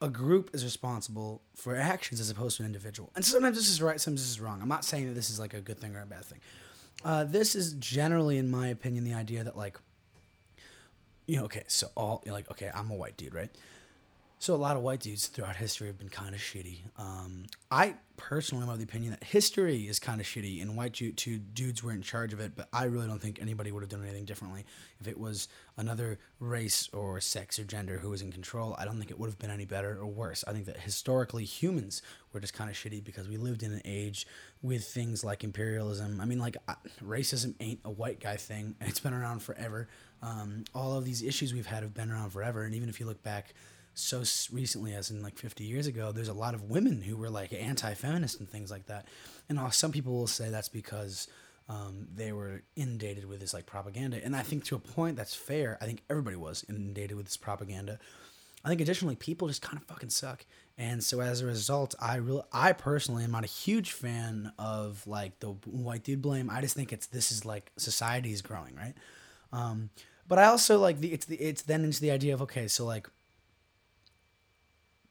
a 0.00 0.08
group 0.08 0.50
is 0.52 0.64
responsible 0.64 1.42
for 1.54 1.76
actions 1.76 2.20
as 2.20 2.28
opposed 2.28 2.58
to 2.58 2.62
an 2.62 2.66
individual. 2.66 3.10
And 3.14 3.24
sometimes 3.24 3.56
this 3.56 3.70
is 3.70 3.80
right 3.80 4.00
sometimes 4.00 4.22
this 4.22 4.30
is 4.30 4.40
wrong. 4.40 4.60
I'm 4.60 4.68
not 4.68 4.84
saying 4.84 5.06
that 5.06 5.14
this 5.14 5.30
is 5.30 5.38
like 5.38 5.54
a 5.54 5.60
good 5.60 5.78
thing 5.78 5.94
or 5.96 6.02
a 6.02 6.06
bad 6.06 6.24
thing 6.24 6.40
uh, 7.04 7.24
this 7.24 7.54
is 7.54 7.74
generally, 7.74 8.38
in 8.38 8.50
my 8.50 8.68
opinion, 8.68 9.04
the 9.04 9.14
idea 9.14 9.44
that 9.44 9.56
like, 9.56 9.78
you 11.26 11.36
know, 11.36 11.44
okay, 11.44 11.64
so 11.68 11.88
all 11.94 12.22
you're 12.24 12.34
like, 12.34 12.50
okay, 12.50 12.70
I'm 12.74 12.90
a 12.90 12.94
white 12.94 13.16
dude, 13.16 13.34
right? 13.34 13.50
So 14.44 14.54
a 14.54 14.56
lot 14.56 14.76
of 14.76 14.82
white 14.82 15.00
dudes 15.00 15.28
throughout 15.28 15.56
history 15.56 15.86
have 15.86 15.96
been 15.96 16.10
kind 16.10 16.34
of 16.34 16.40
shitty. 16.42 16.80
Um, 16.98 17.44
I 17.70 17.94
personally 18.18 18.64
am 18.64 18.68
of 18.68 18.76
the 18.76 18.84
opinion 18.84 19.12
that 19.12 19.24
history 19.24 19.88
is 19.88 19.98
kind 19.98 20.20
of 20.20 20.26
shitty, 20.26 20.60
and 20.60 20.76
white 20.76 20.92
two 20.92 21.38
dudes 21.38 21.82
were 21.82 21.92
in 21.92 22.02
charge 22.02 22.34
of 22.34 22.40
it. 22.40 22.52
But 22.54 22.68
I 22.70 22.84
really 22.84 23.06
don't 23.06 23.22
think 23.22 23.40
anybody 23.40 23.72
would 23.72 23.82
have 23.82 23.88
done 23.88 24.02
anything 24.02 24.26
differently 24.26 24.66
if 25.00 25.08
it 25.08 25.18
was 25.18 25.48
another 25.78 26.18
race 26.40 26.90
or 26.92 27.22
sex 27.22 27.58
or 27.58 27.64
gender 27.64 27.96
who 27.96 28.10
was 28.10 28.20
in 28.20 28.30
control. 28.32 28.76
I 28.78 28.84
don't 28.84 28.98
think 28.98 29.10
it 29.10 29.18
would 29.18 29.30
have 29.30 29.38
been 29.38 29.48
any 29.48 29.64
better 29.64 29.98
or 29.98 30.06
worse. 30.08 30.44
I 30.46 30.52
think 30.52 30.66
that 30.66 30.76
historically 30.76 31.46
humans 31.46 32.02
were 32.34 32.40
just 32.40 32.52
kind 32.52 32.68
of 32.68 32.76
shitty 32.76 33.02
because 33.02 33.26
we 33.26 33.38
lived 33.38 33.62
in 33.62 33.72
an 33.72 33.80
age 33.86 34.26
with 34.60 34.84
things 34.84 35.24
like 35.24 35.42
imperialism. 35.42 36.20
I 36.20 36.26
mean, 36.26 36.38
like 36.38 36.58
racism 37.02 37.54
ain't 37.60 37.80
a 37.82 37.90
white 37.90 38.20
guy 38.20 38.36
thing, 38.36 38.76
it's 38.82 39.00
been 39.00 39.14
around 39.14 39.38
forever. 39.42 39.88
Um, 40.20 40.64
all 40.74 40.98
of 40.98 41.06
these 41.06 41.22
issues 41.22 41.54
we've 41.54 41.64
had 41.64 41.82
have 41.82 41.94
been 41.94 42.10
around 42.10 42.28
forever, 42.28 42.64
and 42.64 42.74
even 42.74 42.90
if 42.90 43.00
you 43.00 43.06
look 43.06 43.22
back 43.22 43.54
so 43.94 44.22
recently 44.52 44.94
as 44.94 45.10
in 45.10 45.22
like 45.22 45.38
50 45.38 45.64
years 45.64 45.86
ago 45.86 46.12
there's 46.12 46.28
a 46.28 46.34
lot 46.34 46.54
of 46.54 46.64
women 46.64 47.00
who 47.00 47.16
were 47.16 47.30
like 47.30 47.52
anti-feminist 47.52 48.40
and 48.40 48.48
things 48.48 48.70
like 48.70 48.86
that. 48.86 49.06
And 49.48 49.58
some 49.72 49.92
people 49.92 50.12
will 50.12 50.26
say 50.26 50.50
that's 50.50 50.68
because 50.68 51.28
um, 51.68 52.08
they 52.14 52.32
were 52.32 52.62
inundated 52.76 53.24
with 53.24 53.40
this 53.40 53.54
like 53.54 53.66
propaganda. 53.66 54.22
And 54.22 54.36
i 54.36 54.42
think 54.42 54.64
to 54.64 54.76
a 54.76 54.78
point 54.78 55.16
that's 55.16 55.34
fair 55.34 55.78
i 55.80 55.86
think 55.86 56.02
everybody 56.10 56.36
was 56.36 56.64
inundated 56.68 57.16
with 57.16 57.26
this 57.26 57.36
propaganda. 57.36 57.98
I 58.64 58.68
think 58.68 58.80
additionally 58.80 59.16
people 59.16 59.48
just 59.48 59.60
kind 59.60 59.76
of 59.76 59.84
fucking 59.84 60.08
suck. 60.08 60.46
And 60.78 61.04
so 61.04 61.20
as 61.20 61.40
a 61.40 61.46
result 61.46 61.94
i 62.00 62.16
really 62.16 62.42
i 62.52 62.72
personally 62.72 63.24
am 63.24 63.30
not 63.30 63.44
a 63.44 63.48
huge 63.48 63.92
fan 63.92 64.52
of 64.58 65.06
like 65.06 65.38
the 65.40 65.50
white 65.66 66.04
dude 66.04 66.22
blame. 66.22 66.50
I 66.50 66.60
just 66.60 66.74
think 66.74 66.92
it's 66.92 67.06
this 67.06 67.30
is 67.30 67.44
like 67.44 67.70
society 67.76 68.32
is 68.32 68.42
growing 68.42 68.74
right? 68.74 68.94
Um, 69.52 69.90
but 70.26 70.38
I 70.38 70.46
also 70.46 70.78
like 70.78 71.00
the 71.00 71.12
it's 71.12 71.26
the 71.26 71.36
it's 71.36 71.62
then 71.62 71.84
into 71.84 72.00
the 72.00 72.10
idea 72.10 72.34
of 72.34 72.42
okay, 72.42 72.68
so 72.68 72.84
like 72.84 73.08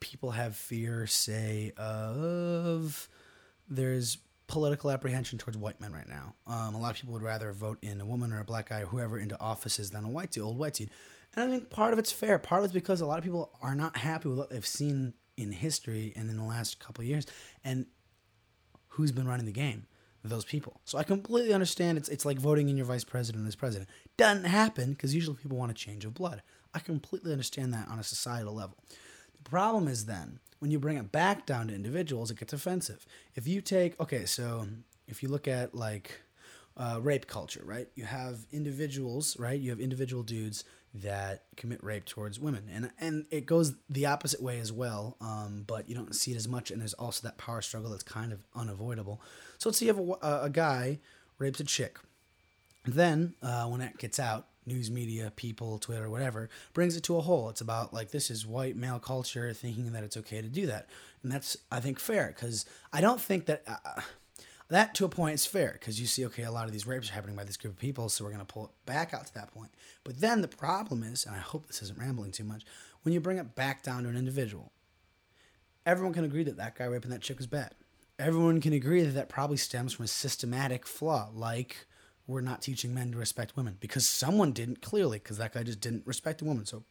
people 0.03 0.31
have 0.31 0.55
fear, 0.55 1.07
say, 1.07 1.71
of 1.77 3.09
there's 3.69 4.17
political 4.47 4.91
apprehension 4.91 5.39
towards 5.39 5.57
white 5.57 5.79
men 5.79 5.93
right 5.93 6.07
now. 6.07 6.35
Um, 6.45 6.75
a 6.75 6.79
lot 6.79 6.91
of 6.91 6.97
people 6.97 7.13
would 7.13 7.23
rather 7.23 7.51
vote 7.53 7.79
in 7.81 8.01
a 8.01 8.05
woman 8.05 8.31
or 8.31 8.39
a 8.39 8.45
black 8.45 8.69
guy 8.69 8.81
or 8.81 8.85
whoever 8.85 9.17
into 9.17 9.39
offices 9.39 9.89
than 9.89 10.03
a 10.03 10.09
white 10.09 10.31
dude, 10.31 10.43
old 10.43 10.59
white 10.59 10.73
dude. 10.73 10.89
And 11.35 11.45
I 11.45 11.51
think 11.51 11.69
part 11.69 11.93
of 11.93 11.99
it's 11.99 12.11
fair. 12.11 12.37
Part 12.37 12.59
of 12.59 12.65
it's 12.65 12.73
because 12.73 13.01
a 13.01 13.05
lot 13.05 13.17
of 13.17 13.23
people 13.23 13.51
are 13.61 13.75
not 13.75 13.97
happy 13.97 14.29
with 14.29 14.37
what 14.37 14.49
they've 14.49 14.65
seen 14.65 15.13
in 15.37 15.51
history 15.51 16.13
and 16.15 16.29
in 16.29 16.37
the 16.37 16.43
last 16.43 16.79
couple 16.79 17.01
of 17.01 17.07
years, 17.07 17.25
and 17.63 17.87
who's 18.89 19.11
been 19.11 19.27
running 19.27 19.47
the 19.47 19.51
game 19.51 19.87
those 20.23 20.45
people. 20.45 20.79
So 20.85 20.97
I 20.97 21.03
completely 21.03 21.53
understand 21.53 21.97
it's 21.97 22.09
it's 22.09 22.25
like 22.25 22.39
voting 22.39 22.69
in 22.69 22.77
your 22.77 22.85
vice 22.85 23.03
president 23.03 23.47
as 23.47 23.55
president. 23.55 23.89
Doesn't 24.17 24.45
happen 24.45 24.91
because 24.91 25.13
usually 25.13 25.37
people 25.37 25.57
want 25.57 25.71
a 25.71 25.75
change 25.75 26.05
of 26.05 26.13
blood. 26.13 26.41
I 26.73 26.79
completely 26.79 27.31
understand 27.31 27.73
that 27.73 27.87
on 27.89 27.99
a 27.99 28.03
societal 28.03 28.55
level. 28.55 28.77
Problem 29.43 29.87
is 29.87 30.05
then 30.05 30.39
when 30.59 30.71
you 30.71 30.79
bring 30.79 30.97
it 30.97 31.11
back 31.11 31.45
down 31.45 31.67
to 31.67 31.75
individuals, 31.75 32.31
it 32.31 32.39
gets 32.39 32.53
offensive. 32.53 33.05
If 33.35 33.47
you 33.47 33.61
take 33.61 33.99
okay, 33.99 34.25
so 34.25 34.67
if 35.07 35.21
you 35.21 35.29
look 35.29 35.47
at 35.47 35.75
like 35.75 36.21
uh, 36.77 36.99
rape 37.01 37.27
culture, 37.27 37.61
right? 37.65 37.87
You 37.95 38.05
have 38.05 38.45
individuals, 38.51 39.37
right? 39.37 39.59
You 39.59 39.69
have 39.69 39.79
individual 39.79 40.23
dudes 40.23 40.63
that 40.95 41.43
commit 41.57 41.83
rape 41.83 42.05
towards 42.05 42.39
women, 42.39 42.69
and 42.71 42.91
and 42.99 43.25
it 43.31 43.45
goes 43.45 43.75
the 43.89 44.05
opposite 44.05 44.41
way 44.41 44.59
as 44.59 44.71
well. 44.71 45.17
Um, 45.21 45.63
but 45.67 45.89
you 45.89 45.95
don't 45.95 46.15
see 46.15 46.31
it 46.31 46.37
as 46.37 46.47
much, 46.47 46.71
and 46.71 46.79
there's 46.81 46.93
also 46.93 47.27
that 47.27 47.37
power 47.37 47.61
struggle 47.61 47.91
that's 47.91 48.03
kind 48.03 48.31
of 48.31 48.39
unavoidable. 48.55 49.21
So 49.57 49.69
let's 49.69 49.79
say 49.79 49.87
you 49.87 49.93
have 49.93 50.17
a, 50.21 50.45
a 50.45 50.49
guy 50.49 50.99
rapes 51.39 51.59
a 51.59 51.63
chick, 51.63 51.99
then 52.85 53.33
uh, 53.41 53.65
when 53.65 53.79
that 53.81 53.97
gets 53.97 54.19
out, 54.19 54.47
news 54.65 54.91
media, 54.91 55.31
people, 55.35 55.77
Twitter, 55.79 56.09
whatever, 56.09 56.49
brings 56.73 56.95
it 56.95 57.03
to 57.03 57.17
a 57.17 57.21
whole. 57.21 57.49
It's 57.49 57.61
about 57.61 57.93
like 57.93 58.11
this 58.11 58.29
is 58.29 58.45
white 58.45 58.75
male 58.75 58.99
culture 58.99 59.53
thinking 59.53 59.91
that 59.91 60.03
it's 60.03 60.17
okay 60.17 60.41
to 60.41 60.47
do 60.47 60.65
that, 60.67 60.87
and 61.21 61.31
that's 61.31 61.57
I 61.71 61.79
think 61.79 61.99
fair 61.99 62.33
because 62.35 62.65
I 62.91 63.01
don't 63.01 63.21
think 63.21 63.45
that. 63.45 63.63
Uh, 63.67 64.01
that 64.69 64.95
to 64.95 65.05
a 65.05 65.09
point 65.09 65.35
is 65.35 65.45
fair 65.45 65.73
because 65.73 65.99
you 65.99 66.07
see, 66.07 66.25
okay, 66.25 66.43
a 66.43 66.51
lot 66.51 66.65
of 66.65 66.71
these 66.71 66.87
rapes 66.87 67.09
are 67.09 67.13
happening 67.13 67.35
by 67.35 67.43
this 67.43 67.57
group 67.57 67.73
of 67.73 67.79
people, 67.79 68.09
so 68.09 68.23
we're 68.23 68.31
going 68.31 68.39
to 68.43 68.53
pull 68.53 68.65
it 68.65 68.71
back 68.85 69.13
out 69.13 69.27
to 69.27 69.33
that 69.35 69.53
point. 69.53 69.69
But 70.03 70.19
then 70.19 70.41
the 70.41 70.47
problem 70.47 71.03
is, 71.03 71.25
and 71.25 71.35
I 71.35 71.39
hope 71.39 71.67
this 71.67 71.83
isn't 71.83 71.99
rambling 71.99 72.31
too 72.31 72.43
much, 72.43 72.63
when 73.03 73.13
you 73.13 73.19
bring 73.19 73.37
it 73.37 73.55
back 73.55 73.83
down 73.83 74.03
to 74.03 74.09
an 74.09 74.17
individual, 74.17 74.71
everyone 75.85 76.13
can 76.13 76.23
agree 76.23 76.43
that 76.43 76.57
that 76.57 76.75
guy 76.75 76.85
raping 76.85 77.11
that 77.11 77.21
chick 77.21 77.37
was 77.37 77.45
bad. 77.45 77.75
Everyone 78.17 78.61
can 78.61 78.73
agree 78.73 79.03
that 79.03 79.11
that 79.11 79.29
probably 79.29 79.57
stems 79.57 79.93
from 79.93 80.05
a 80.05 80.07
systematic 80.07 80.87
flaw, 80.87 81.29
like 81.33 81.85
we're 82.27 82.41
not 82.41 82.61
teaching 82.61 82.93
men 82.93 83.11
to 83.11 83.17
respect 83.17 83.57
women 83.57 83.77
because 83.79 84.07
someone 84.07 84.51
didn't 84.51 84.81
clearly, 84.81 85.19
because 85.19 85.37
that 85.37 85.53
guy 85.53 85.63
just 85.63 85.81
didn't 85.81 86.07
respect 86.07 86.41
a 86.41 86.45
woman. 86.45 86.65
So 86.65 86.83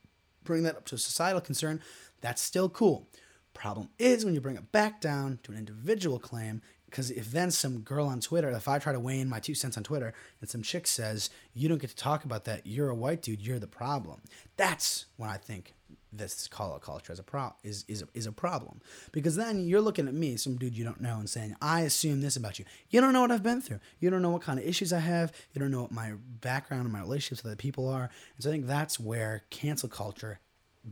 bring 0.45 0.63
that 0.65 0.77
up 0.77 0.85
to 0.87 0.95
a 0.97 0.99
societal 0.99 1.41
concern, 1.41 1.81
that's 2.21 2.43
still 2.43 2.69
cool. 2.69 3.09
Problem 3.55 3.91
is 3.99 4.25
when 4.25 4.35
you 4.35 4.41
bring 4.41 4.57
it 4.57 4.73
back 4.73 5.01
down 5.01 5.39
to 5.43 5.53
an 5.53 5.59
individual 5.59 6.19
claim, 6.19 6.63
because 6.87 7.11
if 7.11 7.31
then 7.31 7.51
some 7.51 7.81
girl 7.81 8.07
on 8.07 8.21
Twitter, 8.21 8.51
if 8.51 8.69
I 8.69 8.79
try 8.79 8.93
to 8.93 9.01
weigh 9.01 9.21
in 9.21 9.29
my 9.29 9.41
two 9.41 9.55
cents 9.55 9.77
on 9.77 9.83
Twitter 9.83 10.13
and 10.41 10.49
some 10.51 10.63
chick 10.63 10.87
says, 10.87 11.31
you 11.55 11.69
don't 11.69 11.81
get 11.81 11.91
to 11.91 11.97
talk 11.97 12.25
about 12.25 12.45
that, 12.45 12.67
you're 12.67 12.91
a 12.91 12.95
white 12.95 13.23
dude, 13.23 13.41
you're 13.41 13.59
the 13.59 13.67
problem. 13.67 14.21
That's 14.57 15.07
when 15.17 15.31
I 15.31 15.37
think 15.39 15.75
this 16.13 16.47
call 16.49 16.79
culture 16.79 17.13
is 17.13 17.19
a 17.19 17.23
pro 17.23 17.55
is 17.63 17.85
is 17.89 18.03
a, 18.03 18.09
is 18.15 18.27
a 18.27 18.33
problem 18.33 18.81
because 19.13 19.37
then 19.37 19.67
you're 19.67 19.81
looking 19.81 20.09
at 20.09 20.15
me, 20.15 20.37
some 20.37 20.57
dude 20.57 20.77
you 20.77 20.85
don't 20.85 21.01
know, 21.01 21.19
and 21.19 21.29
saying 21.29 21.57
I 21.61 21.81
assume 21.83 22.21
this 22.21 22.37
about 22.37 22.59
you. 22.59 22.65
You 22.91 23.01
don't 23.01 23.13
know 23.13 23.23
what 23.23 23.31
I've 23.31 23.43
been 23.43 23.61
through. 23.61 23.81
You 24.01 24.11
don't 24.11 24.23
know 24.23 24.31
what 24.31 24.43
kind 24.43 24.59
of 24.59 24.67
issues 24.67 24.93
I 24.93 25.01
have. 25.01 25.33
You 25.53 25.61
don't 25.61 25.71
know 25.71 25.83
what 25.83 25.93
my 25.93 26.13
background 26.41 26.85
and 26.85 26.93
my 26.93 27.01
relationships 27.01 27.43
with 27.43 27.53
other 27.53 27.57
people 27.57 27.89
are. 27.89 28.11
And 28.37 28.43
so 28.43 28.51
I 28.51 28.53
think 28.53 28.67
that's 28.67 29.01
where 29.01 29.45
cancel 29.51 29.89
culture 29.89 30.41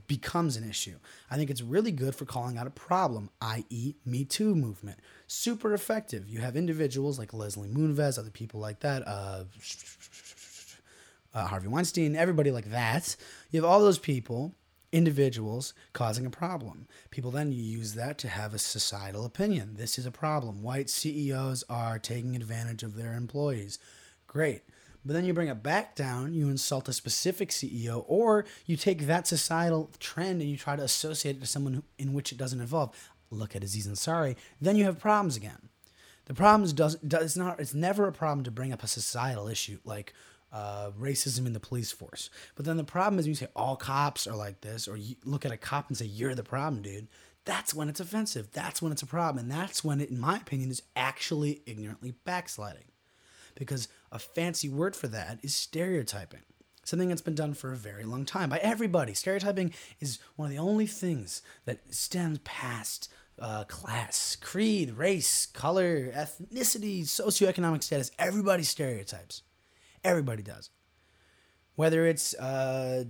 becomes 0.07 0.57
an 0.57 0.69
issue. 0.69 0.97
I 1.31 1.37
think 1.37 1.51
it's 1.51 1.63
really 1.63 1.91
good 1.91 2.15
for 2.15 2.25
calling 2.25 2.57
out 2.57 2.67
a 2.67 2.71
problem, 2.71 3.31
i.e., 3.41 3.95
Me 4.05 4.25
Too 4.25 4.55
movement. 4.55 5.01
Super 5.27 5.75
effective. 5.75 6.29
You 6.29 6.41
have 6.41 6.57
individuals 6.57 7.19
like 7.19 7.35
Leslie 7.35 7.69
Moonves, 7.69 8.19
other 8.19 8.31
people 8.31 8.61
like 8.61 8.81
that, 8.81 9.07
uh, 9.07 9.45
uh, 11.35 11.47
Harvey 11.47 11.69
Weinstein, 11.69 12.17
everybody 12.17 12.51
like 12.51 12.71
that. 12.71 13.17
You 13.51 13.61
have 13.61 13.71
all 13.71 13.81
those 13.81 13.99
people, 13.99 14.55
individuals, 14.93 15.73
causing 15.93 16.27
a 16.27 16.31
problem. 16.31 16.87
People 17.11 17.31
then 17.31 17.53
use 17.53 17.95
that 17.95 18.19
to 18.19 18.29
have 18.29 18.55
a 18.55 18.59
societal 18.59 19.25
opinion. 19.25 19.75
This 19.75 19.99
is 19.99 20.07
a 20.07 20.11
problem. 20.11 20.63
White 20.63 20.91
CEOs 20.91 21.65
are 21.69 21.99
taking 21.99 22.35
advantage 22.35 22.83
of 22.83 22.97
their 22.97 23.15
employees. 23.15 23.79
Great. 24.27 24.63
But 25.05 25.15
then 25.15 25.25
you 25.25 25.33
bring 25.33 25.49
it 25.49 25.63
back 25.63 25.95
down, 25.95 26.35
you 26.35 26.49
insult 26.49 26.89
a 26.89 26.93
specific 26.93 27.51
CEO, 27.51 28.05
or 28.07 28.45
you 28.67 28.77
take 28.77 29.07
that 29.07 29.27
societal 29.27 29.91
trend 29.99 30.43
and 30.43 30.51
you 30.51 30.57
try 30.57 30.77
to 30.77 30.83
associate 30.83 31.37
it 31.37 31.41
to 31.41 31.47
someone 31.47 31.83
in 31.99 32.13
which 32.13 32.33
it 32.33 32.39
doesn't 32.39 32.61
involve. 32.61 32.95
Look 33.31 33.57
at 33.57 33.65
Aziz 33.65 33.87
Ansari. 33.87 34.37
Then 34.61 34.77
you 34.77 34.85
have 34.85 34.99
problems 34.99 35.37
again. 35.37 35.71
The 36.27 36.35
problem 36.35 36.71
does, 36.73 36.97
does 36.97 37.37
not. 37.37 37.61
It's 37.61 37.75
never 37.75 38.07
a 38.07 38.13
problem 38.13 38.45
to 38.45 38.51
bring 38.51 38.73
up 38.73 38.83
a 38.83 38.89
societal 38.89 39.49
issue 39.49 39.79
like 39.85 40.13
uh, 40.53 40.91
racism 40.99 41.47
in 41.47 41.53
the 41.53 41.61
police 41.61 41.93
force. 41.93 42.31
But 42.55 42.65
then 42.65 42.77
the 42.77 42.85
problem 42.85 43.19
is 43.19 43.27
when 43.27 43.31
you 43.31 43.37
say 43.37 43.49
all 43.55 43.77
cops 43.77 44.27
are 44.27 44.37
like 44.37 44.61
this, 44.61 44.89
or 44.89 44.97
you 44.97 45.17
look 45.25 45.45
at 45.45 45.53
a 45.53 45.57
cop 45.57 45.89
and 45.89 45.97
say 45.97 46.07
you're 46.07 46.35
the 46.35 46.43
problem, 46.43 46.83
dude. 46.83 47.09
That's 47.45 47.73
when 47.73 47.89
it's 47.89 48.01
offensive. 48.01 48.53
That's 48.53 48.83
when 48.83 48.93
it's 48.93 49.03
a 49.03 49.07
problem, 49.07 49.45
and 49.45 49.51
that's 49.51 49.83
when 49.83 50.01
it, 50.01 50.11
in 50.11 50.21
my 50.21 50.37
opinion, 50.37 50.71
is 50.71 50.83
actually 50.95 51.63
ignorantly 51.67 52.15
backsliding 52.25 52.85
because 53.55 53.89
a 54.13 54.19
fancy 54.19 54.69
word 54.69 54.95
for 54.95 55.09
that 55.09 55.39
is 55.43 55.55
stereotyping. 55.55 56.43
Something 56.85 57.09
that's 57.09 57.21
been 57.23 57.35
done 57.35 57.55
for 57.55 57.73
a 57.73 57.77
very 57.77 58.05
long 58.05 58.25
time 58.25 58.51
by 58.51 58.59
everybody. 58.59 59.15
Stereotyping 59.15 59.73
is 60.01 60.19
one 60.37 60.47
of 60.47 60.53
the 60.53 60.63
only 60.63 60.87
things 60.87 61.43
that 61.65 61.95
stems 61.95 62.39
past 62.39 63.11
uh, 63.39 63.65
class, 63.65 64.37
creed, 64.37 64.93
race, 64.93 65.47
color, 65.47 66.11
ethnicity, 66.13 67.03
socioeconomic 67.03 67.83
status. 67.83 68.11
Everybody 68.19 68.63
stereotypes. 68.63 69.43
Everybody 70.05 70.43
does. 70.43 70.71
Whether 71.77 72.07
it's, 72.07 72.35
uh, 72.35 73.05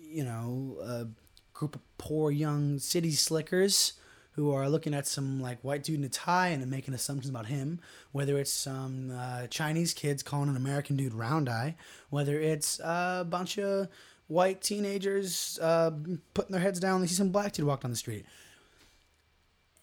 you 0.00 0.24
know, 0.24 0.78
a 0.82 1.06
group 1.52 1.74
of 1.74 1.82
poor 1.98 2.30
young 2.30 2.78
city 2.78 3.12
slickers 3.12 3.94
who 4.32 4.52
are 4.52 4.68
looking 4.68 4.94
at 4.94 5.06
some 5.06 5.40
like 5.40 5.60
white 5.62 5.82
dude 5.82 5.98
in 5.98 6.04
a 6.04 6.08
tie 6.08 6.48
and 6.48 6.66
making 6.70 6.94
assumptions 6.94 7.28
about 7.28 7.46
him, 7.46 7.80
whether 8.12 8.38
it's 8.38 8.52
some 8.52 9.12
uh, 9.14 9.46
Chinese 9.48 9.92
kids 9.92 10.22
calling 10.22 10.48
an 10.48 10.56
American 10.56 10.96
dude 10.96 11.12
round 11.12 11.48
eye, 11.48 11.76
whether 12.08 12.40
it's 12.40 12.80
a 12.80 13.26
bunch 13.28 13.58
of 13.58 13.88
white 14.28 14.62
teenagers 14.62 15.58
uh, 15.60 15.90
putting 16.34 16.52
their 16.52 16.60
heads 16.60 16.78
down 16.78 17.00
they 17.00 17.06
see 17.06 17.14
some 17.14 17.30
black 17.30 17.52
dude 17.52 17.66
walk 17.66 17.82
down 17.82 17.90
the 17.90 17.96
street. 17.96 18.24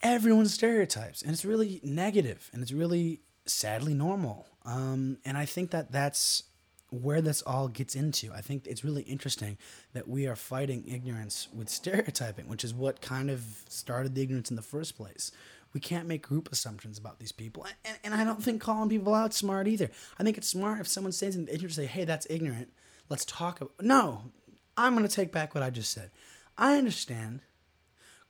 Everyone 0.01 0.47
stereotypes, 0.47 1.21
and 1.21 1.31
it's 1.31 1.43
really 1.43 1.79
negative, 1.83 2.49
and 2.53 2.61
it's 2.61 2.71
really 2.71 3.19
sadly 3.49 3.93
normal. 3.93 4.47
Um, 4.65 5.17
and 5.25 5.37
I 5.37 5.45
think 5.45 5.71
that 5.71 5.91
that's 5.91 6.43
where 6.89 7.21
this 7.21 7.41
all 7.41 7.67
gets 7.67 7.95
into. 7.95 8.31
I 8.33 8.41
think 8.41 8.65
it's 8.65 8.83
really 8.83 9.03
interesting 9.03 9.57
that 9.93 10.07
we 10.07 10.25
are 10.27 10.35
fighting 10.35 10.85
ignorance 10.87 11.47
with 11.53 11.69
stereotyping, 11.69 12.47
which 12.47 12.63
is 12.63 12.73
what 12.73 13.01
kind 13.01 13.29
of 13.29 13.43
started 13.67 14.15
the 14.15 14.21
ignorance 14.21 14.49
in 14.49 14.55
the 14.55 14.61
first 14.61 14.95
place. 14.95 15.31
We 15.73 15.81
can't 15.81 16.07
make 16.07 16.21
group 16.25 16.49
assumptions 16.51 16.97
about 16.97 17.19
these 17.19 17.33
people. 17.33 17.65
And, 17.83 17.97
and 18.05 18.13
I 18.13 18.23
don't 18.23 18.41
think 18.41 18.61
calling 18.61 18.89
people 18.89 19.13
out 19.13 19.33
smart 19.33 19.67
either. 19.67 19.89
I 20.17 20.23
think 20.23 20.37
it's 20.37 20.47
smart 20.47 20.79
if 20.79 20.87
someone 20.87 21.11
says 21.11 21.33
something 21.33 21.53
ignorant, 21.53 21.75
say, 21.75 21.85
hey, 21.85 22.05
that's 22.05 22.27
ignorant. 22.29 22.71
Let's 23.09 23.25
talk 23.25 23.59
about 23.59 23.73
No, 23.81 24.31
I'm 24.77 24.95
going 24.95 25.07
to 25.07 25.13
take 25.13 25.31
back 25.31 25.53
what 25.53 25.63
I 25.63 25.69
just 25.69 25.91
said. 25.91 26.11
I 26.57 26.77
understand 26.77 27.41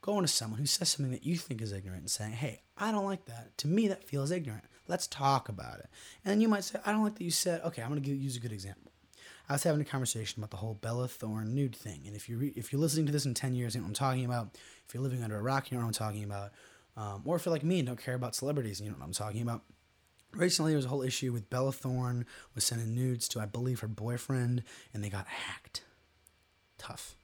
going 0.01 0.23
to 0.23 0.27
someone 0.27 0.59
who 0.59 0.65
says 0.65 0.89
something 0.89 1.11
that 1.11 1.25
you 1.25 1.35
think 1.37 1.61
is 1.61 1.71
ignorant 1.71 2.01
and 2.01 2.09
saying, 2.09 2.33
hey, 2.33 2.61
I 2.77 2.91
don't 2.91 3.05
like 3.05 3.25
that. 3.25 3.57
To 3.59 3.67
me, 3.67 3.87
that 3.87 4.03
feels 4.03 4.31
ignorant. 4.31 4.63
Let's 4.87 5.07
talk 5.07 5.49
about 5.49 5.79
it. 5.79 5.89
And 6.23 6.31
then 6.31 6.41
you 6.41 6.47
might 6.47 6.63
say, 6.63 6.79
I 6.85 6.91
don't 6.91 7.03
like 7.03 7.15
that 7.15 7.23
you 7.23 7.31
said, 7.31 7.61
okay, 7.61 7.81
I'm 7.81 7.89
going 7.89 8.01
to 8.01 8.15
use 8.15 8.37
a 8.37 8.39
good 8.39 8.51
example. 8.51 8.91
I 9.49 9.53
was 9.53 9.63
having 9.63 9.81
a 9.81 9.85
conversation 9.85 10.39
about 10.39 10.51
the 10.51 10.57
whole 10.57 10.73
Bella 10.73 11.07
Thorne 11.07 11.55
nude 11.55 11.75
thing. 11.75 12.03
And 12.05 12.15
if 12.15 12.27
you're, 12.27 12.39
re- 12.39 12.53
if 12.55 12.71
you're 12.71 12.81
listening 12.81 13.05
to 13.05 13.11
this 13.11 13.25
in 13.25 13.33
10 13.33 13.53
years, 13.53 13.75
you 13.75 13.81
know 13.81 13.85
what 13.85 13.89
I'm 13.89 13.93
talking 13.95 14.25
about. 14.25 14.57
If 14.87 14.93
you're 14.93 15.03
living 15.03 15.23
under 15.23 15.37
a 15.37 15.41
rock, 15.41 15.71
you 15.71 15.77
know 15.77 15.83
what 15.83 15.87
I'm 15.87 15.93
talking 15.93 16.23
about. 16.23 16.51
Um, 16.97 17.21
or 17.25 17.35
if 17.35 17.45
you're 17.45 17.53
like 17.53 17.63
me 17.63 17.79
and 17.79 17.87
don't 17.87 18.01
care 18.01 18.15
about 18.15 18.35
celebrities, 18.35 18.81
you 18.81 18.89
know 18.89 18.95
what 18.97 19.05
I'm 19.05 19.13
talking 19.13 19.41
about. 19.41 19.63
Recently, 20.33 20.71
there 20.71 20.77
was 20.77 20.85
a 20.85 20.89
whole 20.89 21.03
issue 21.03 21.31
with 21.31 21.49
Bella 21.49 21.71
Thorne 21.71 22.25
was 22.53 22.65
sending 22.65 22.93
nudes 22.93 23.27
to, 23.29 23.39
I 23.39 23.45
believe, 23.45 23.79
her 23.79 23.87
boyfriend, 23.87 24.63
and 24.93 25.03
they 25.03 25.09
got 25.09 25.27
hacked. 25.27 25.83
Tough. 26.77 27.15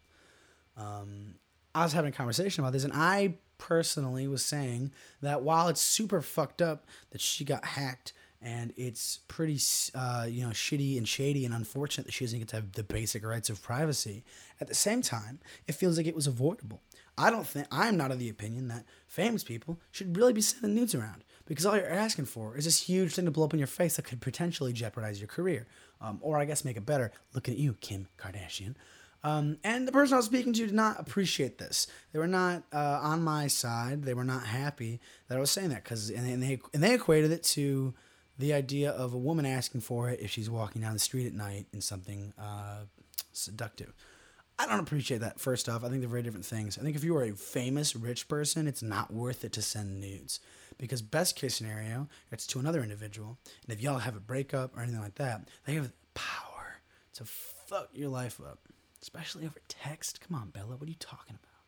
Um, 0.78 1.36
I 1.76 1.84
was 1.84 1.94
having 1.94 2.10
a 2.10 2.16
conversation 2.16 2.64
about 2.64 2.72
this, 2.72 2.84
and 2.84 2.94
I 2.94 3.36
personally 3.64 4.28
was 4.28 4.44
saying 4.44 4.92
that 5.22 5.42
while 5.42 5.70
it's 5.70 5.80
super 5.80 6.22
fucked 6.22 6.62
up 6.62 6.86
that 7.12 7.22
she 7.22 7.46
got 7.46 7.64
hacked 7.64 8.12
and 8.42 8.74
it's 8.76 9.20
pretty 9.30 9.58
uh, 9.96 10.26
you 10.28 10.44
know 10.44 10.50
shitty 10.50 10.98
and 10.98 11.08
shady 11.08 11.46
and 11.46 11.54
unfortunate 11.54 12.04
that 12.04 12.12
she 12.12 12.26
doesn't 12.26 12.40
get 12.40 12.50
to 12.50 12.58
have 12.58 12.74
the 12.74 12.84
basic 12.84 13.26
rights 13.26 13.50
of 13.50 13.64
privacy 13.64 14.22
at 14.60 14.68
the 14.68 14.76
same 14.76 15.02
time 15.02 15.40
it 15.66 15.76
feels 15.76 15.96
like 15.96 16.06
it 16.06 16.16
was 16.16 16.28
avoidable. 16.28 16.82
I 17.18 17.30
don't 17.30 17.48
think 17.48 17.68
i'm 17.72 17.96
not 17.96 18.12
of 18.12 18.20
the 18.20 18.28
opinion 18.28 18.68
that 18.68 18.84
famous 19.08 19.46
people 19.46 19.80
should 19.92 20.18
really 20.18 20.34
be 20.34 20.42
sending 20.42 20.76
nudes 20.76 20.94
around 20.94 21.24
because 21.46 21.66
all 21.66 21.78
you're 21.78 21.90
asking 21.90 22.26
for 22.26 22.58
is 22.58 22.66
this 22.66 22.82
huge 22.82 23.16
thing 23.16 23.24
to 23.26 23.32
blow 23.32 23.46
up 23.46 23.54
in 23.54 23.60
your 23.60 23.68
face 23.68 23.96
that 23.96 24.04
could 24.04 24.20
potentially 24.20 24.74
jeopardize 24.74 25.22
your 25.22 25.30
career 25.30 25.68
um, 26.02 26.20
or 26.22 26.38
i 26.38 26.44
guess 26.44 26.66
make 26.66 26.76
it 26.76 26.86
better. 26.86 27.14
Looking 27.34 27.54
at 27.54 27.62
you 27.62 27.78
kim 27.80 28.10
kardashian 28.18 28.76
um, 29.24 29.58
and 29.64 29.88
the 29.88 29.92
person 29.92 30.16
I 30.16 30.18
was 30.18 30.26
speaking 30.26 30.52
to 30.54 30.66
did 30.66 30.76
not 30.76 31.00
appreciate 31.00 31.58
this. 31.58 31.88
They 32.12 32.20
were 32.20 32.28
not 32.28 32.64
uh, 32.74 33.00
on 33.02 33.24
my 33.24 33.48
side. 33.48 34.04
They 34.04 34.14
were 34.14 34.26
not 34.26 34.46
happy 34.46 35.00
that 35.28 35.38
I 35.38 35.42
was 35.42 35.52
saying 35.52 35.70
that 35.70 35.84
because 35.84 36.10
and, 36.10 36.28
and 36.30 36.44
they 36.44 36.60
and 36.74 36.84
they 36.84 36.94
equated 36.94 37.32
it 37.32 37.44
to 37.44 37.94
the 38.38 38.54
idea 38.54 38.92
of 38.92 39.14
a 39.14 39.18
woman 39.18 39.46
asking 39.46 39.82
for 39.82 40.10
it 40.10 40.20
if 40.20 40.32
she's 40.32 40.50
walking 40.50 40.82
down 40.82 40.94
the 40.94 41.00
street 41.00 41.26
at 41.26 41.34
night 41.34 41.68
in 41.72 41.80
something 41.80 42.34
uh, 42.38 42.82
seductive. 43.32 43.94
I 44.60 44.68
don't 44.68 44.80
appreciate 44.80 45.22
that. 45.22 45.40
First 45.40 45.70
off, 45.70 45.84
I 45.84 45.90
think 45.90 46.02
they're 46.02 46.10
very 46.10 46.22
different 46.22 46.46
things. 46.46 46.78
I 46.78 46.82
think 46.82 46.96
if 46.96 47.04
you 47.04 47.16
are 47.16 47.24
a 47.24 47.32
famous 47.32 47.96
rich 47.96 48.28
person, 48.28 48.68
it's 48.68 48.84
not 48.84 49.12
worth 49.12 49.44
it 49.44 49.54
to 49.54 49.62
send 49.62 50.00
nudes 50.00 50.40
because 50.78 51.02
best 51.02 51.36
case 51.36 51.56
scenario, 51.56 52.08
it's 52.32 52.46
to 52.48 52.60
another 52.60 52.84
individual, 52.84 53.38
and 53.64 53.74
if 53.76 53.82
y'all 53.82 54.00
have 54.00 54.16
a 54.16 54.20
breakup 54.20 54.76
or 54.76 54.82
anything 54.82 55.02
like 55.02 55.16
that, 55.16 55.48
they 55.66 55.74
have 55.76 55.92
power 56.14 56.82
to 57.14 57.26
fuck 57.26 57.90
your 57.94 58.10
life 58.10 58.40
up 58.42 58.60
especially 59.04 59.46
over 59.46 59.60
text. 59.68 60.22
Come 60.22 60.36
on, 60.36 60.50
Bella, 60.50 60.78
what 60.78 60.88
are 60.88 60.92
you 60.92 60.96
talking 60.98 61.36
about? 61.36 61.62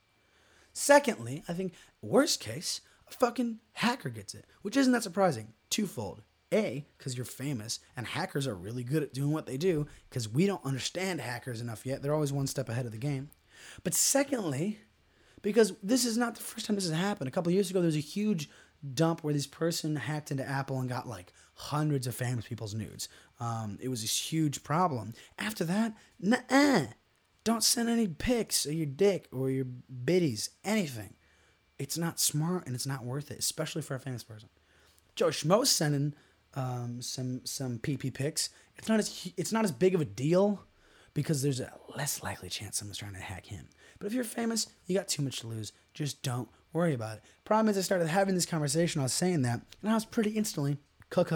Secondly, 0.74 1.44
I 1.48 1.54
think 1.54 1.74
worst 2.02 2.40
case, 2.40 2.82
a 3.08 3.14
fucking 3.14 3.60
hacker 3.74 4.10
gets 4.10 4.34
it, 4.34 4.46
which 4.62 4.78
isn't 4.78 4.94
that 4.94 5.04
surprising. 5.04 5.54
Twofold. 5.70 6.22
A, 6.54 6.86
because 6.98 7.18
you're 7.18 7.26
famous, 7.26 7.80
and 7.98 8.08
hackers 8.08 8.48
are 8.48 8.56
really 8.56 8.84
good 8.84 9.04
at 9.04 9.14
doing 9.14 9.32
what 9.32 9.46
they 9.46 9.58
do, 9.58 9.88
because 10.10 10.30
we 10.30 10.46
don't 10.46 10.64
understand 10.64 11.20
hackers 11.20 11.60
enough 11.60 11.86
yet. 11.86 12.02
They're 12.02 12.14
always 12.14 12.32
one 12.32 12.48
step 12.48 12.70
ahead 12.70 12.86
of 12.86 12.94
the 12.94 12.98
game. 12.98 13.30
But 13.84 13.94
secondly, 13.94 14.80
because 15.42 15.74
this 15.84 16.06
is 16.06 16.18
not 16.18 16.36
the 16.36 16.42
first 16.42 16.66
time 16.66 16.76
this 16.76 16.88
has 16.88 16.98
happened. 16.98 17.28
A 17.28 17.32
couple 17.32 17.52
years 17.52 17.70
ago, 17.70 17.82
there 17.82 17.88
was 17.88 17.96
a 17.98 18.00
huge 18.00 18.50
dump 18.94 19.24
where 19.24 19.34
this 19.34 19.48
person 19.48 19.96
hacked 19.96 20.32
into 20.32 20.48
Apple 20.48 20.80
and 20.80 20.88
got 20.88 21.08
like 21.08 21.34
hundreds 21.56 22.08
of 22.08 22.16
famous 22.16 22.48
people's 22.48 22.76
nudes. 22.76 23.10
Um, 23.40 23.78
it 23.82 23.90
was 23.90 24.02
this 24.02 24.32
huge 24.32 24.64
problem. 24.64 25.14
After 25.38 25.66
that, 25.66 25.94
nah, 26.20 26.86
don't 27.46 27.64
send 27.64 27.88
any 27.88 28.08
pics 28.08 28.66
of 28.66 28.74
your 28.74 28.88
dick 28.88 29.30
or 29.32 29.50
your 29.50 29.66
biddies, 29.66 30.50
anything. 30.66 31.14
It's 31.80 31.98
not 31.98 32.20
smart 32.20 32.66
and 32.66 32.76
it's 32.76 32.88
not 32.88 33.06
worth 33.06 33.32
it, 33.32 33.40
especially 33.40 33.82
for 33.82 33.96
a 33.96 34.00
famous 34.00 34.24
person. 34.24 34.50
Joe 35.16 35.28
Schmo's 35.28 35.70
sending 35.70 36.14
um, 36.56 37.02
some 37.02 37.42
some 37.46 37.80
PP 37.80 38.14
pics. 38.14 38.50
It's 38.78 38.90
not 38.90 39.00
as 39.00 39.32
it's 39.38 39.52
not 39.54 39.64
as 39.64 39.72
big 39.72 39.96
of 39.96 40.02
a 40.02 40.06
deal 40.06 40.66
because 41.14 41.42
there's 41.42 41.60
a 41.60 41.72
less 41.96 42.24
likely 42.24 42.50
chance 42.50 42.78
someone's 42.78 42.98
trying 42.98 43.14
to 43.14 43.20
hack 43.20 43.46
him. 43.46 43.70
But 44.00 44.08
if 44.08 44.14
you're 44.14 44.24
famous, 44.24 44.68
you 44.88 44.98
got 44.98 45.08
too 45.08 45.22
much 45.22 45.40
to 45.42 45.48
lose. 45.48 45.72
Just 45.94 46.24
don't 46.24 46.50
worry 46.74 46.94
about 46.94 47.18
it. 47.18 47.24
Problem 47.46 47.70
is, 47.70 47.78
I 47.78 47.82
started 47.82 48.08
having 48.08 48.36
this 48.36 48.46
conversation. 48.46 49.00
I 49.00 49.06
was 49.06 49.14
saying 49.14 49.44
that, 49.44 49.62
and 49.82 49.92
I 49.92 49.94
was 49.94 50.06
pretty 50.06 50.32
instantly 50.32 50.78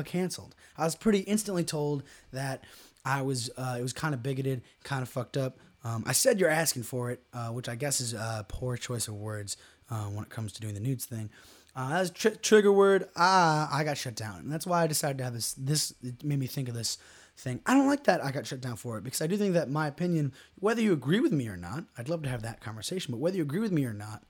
canceled. 0.05 0.55
I 0.77 0.83
was 0.83 0.95
pretty 0.95 1.19
instantly 1.19 1.63
told 1.63 2.03
that 2.33 2.65
I 3.05 3.21
was 3.21 3.49
uh, 3.57 3.77
it 3.79 3.81
was 3.81 3.93
kind 3.93 4.13
of 4.13 4.23
bigoted, 4.23 4.61
kind 4.83 5.01
of 5.01 5.09
fucked 5.09 5.37
up. 5.37 5.57
Um, 5.83 6.03
I 6.05 6.11
said 6.11 6.39
you're 6.39 6.49
asking 6.49 6.83
for 6.83 7.09
it, 7.11 7.23
uh, 7.33 7.47
which 7.49 7.69
I 7.69 7.75
guess 7.75 8.01
is 8.01 8.13
a 8.13 8.45
poor 8.47 8.75
choice 8.77 9.07
of 9.07 9.15
words 9.15 9.57
uh, 9.89 10.05
when 10.05 10.23
it 10.23 10.29
comes 10.29 10.51
to 10.53 10.61
doing 10.61 10.73
the 10.73 10.79
nudes 10.79 11.05
thing. 11.05 11.29
Uh, 11.75 11.91
as 11.93 12.11
tr- 12.11 12.29
trigger 12.29 12.71
word, 12.71 13.07
ah, 13.15 13.69
I 13.71 13.83
got 13.83 13.97
shut 13.97 14.15
down, 14.15 14.39
and 14.39 14.51
that's 14.51 14.67
why 14.67 14.83
I 14.83 14.87
decided 14.87 15.19
to 15.19 15.23
have 15.23 15.33
this. 15.33 15.53
This 15.53 15.93
it 16.03 16.23
made 16.23 16.39
me 16.39 16.47
think 16.47 16.67
of 16.67 16.75
this 16.75 16.97
thing. 17.37 17.61
I 17.65 17.73
don't 17.73 17.87
like 17.87 18.03
that 18.05 18.23
I 18.23 18.31
got 18.31 18.45
shut 18.45 18.59
down 18.59 18.75
for 18.75 18.97
it 18.97 19.03
because 19.03 19.21
I 19.21 19.27
do 19.27 19.37
think 19.37 19.53
that 19.53 19.69
my 19.69 19.87
opinion, 19.87 20.33
whether 20.55 20.81
you 20.81 20.91
agree 20.91 21.19
with 21.19 21.31
me 21.31 21.47
or 21.47 21.55
not, 21.55 21.85
I'd 21.97 22.09
love 22.09 22.23
to 22.23 22.29
have 22.29 22.41
that 22.41 22.59
conversation. 22.59 23.11
But 23.11 23.19
whether 23.19 23.37
you 23.37 23.43
agree 23.43 23.61
with 23.61 23.71
me 23.71 23.85
or 23.85 23.93
not, 23.93 24.23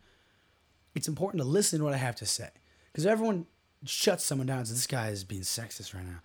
it's 0.93 1.07
important 1.07 1.41
to 1.41 1.47
listen 1.47 1.79
to 1.79 1.85
what 1.85 1.93
I 1.93 1.97
have 1.97 2.15
to 2.17 2.25
say 2.25 2.49
because 2.91 3.05
everyone 3.05 3.47
shuts 3.85 4.25
someone 4.25 4.47
down 4.47 4.59
and 4.59 4.67
says 4.67 4.77
this 4.77 4.87
guy 4.87 5.09
is 5.09 5.23
being 5.23 5.41
sexist 5.41 5.95
right 5.95 6.05
now. 6.05 6.19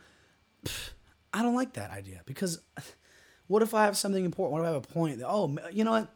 Pfft, 0.65 0.91
I 1.33 1.43
don't 1.43 1.55
like 1.55 1.75
that 1.75 1.91
idea 1.91 2.21
because 2.27 2.61
what 3.47 3.63
if 3.63 3.75
I 3.75 3.85
have 3.85 3.97
something 3.97 4.25
important? 4.25 4.53
What 4.53 4.61
if 4.61 4.71
I 4.71 4.73
have 4.75 4.85
a 4.85 4.87
point? 4.87 5.19
That, 5.19 5.29
oh, 5.29 5.57
you 5.73 5.85
know 5.85 5.93
what? 5.93 6.09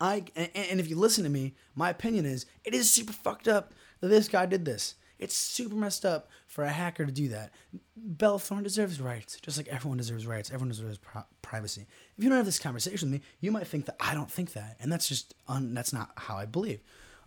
I 0.00 0.24
and, 0.34 0.50
and 0.54 0.80
if 0.80 0.88
you 0.88 0.96
listen 0.96 1.24
to 1.24 1.30
me, 1.30 1.54
my 1.74 1.90
opinion 1.90 2.26
is 2.26 2.46
it 2.64 2.74
is 2.74 2.90
super 2.90 3.12
fucked 3.12 3.48
up 3.48 3.72
that 4.00 4.08
this 4.08 4.28
guy 4.28 4.46
did 4.46 4.64
this. 4.64 4.94
It's 5.18 5.34
super 5.34 5.74
messed 5.74 6.04
up 6.04 6.28
for 6.46 6.64
a 6.64 6.70
hacker 6.70 7.06
to 7.06 7.12
do 7.12 7.28
that. 7.28 7.50
Bella 7.96 8.38
Thorne 8.38 8.62
deserves 8.62 9.00
rights, 9.00 9.38
just 9.40 9.56
like 9.56 9.68
everyone 9.68 9.96
deserves 9.96 10.26
rights. 10.26 10.50
Everyone 10.50 10.68
deserves 10.68 10.98
privacy. 11.40 11.86
If 12.18 12.22
you 12.22 12.28
don't 12.28 12.36
have 12.36 12.44
this 12.44 12.58
conversation 12.58 13.10
with 13.10 13.20
me, 13.20 13.26
you 13.40 13.50
might 13.50 13.66
think 13.66 13.86
that 13.86 13.96
I 13.98 14.12
don't 14.12 14.30
think 14.30 14.52
that, 14.52 14.76
and 14.78 14.92
that's 14.92 15.08
just 15.08 15.34
un- 15.48 15.72
that's 15.72 15.92
not 15.92 16.10
how 16.16 16.36
I 16.36 16.44
believe. 16.44 16.80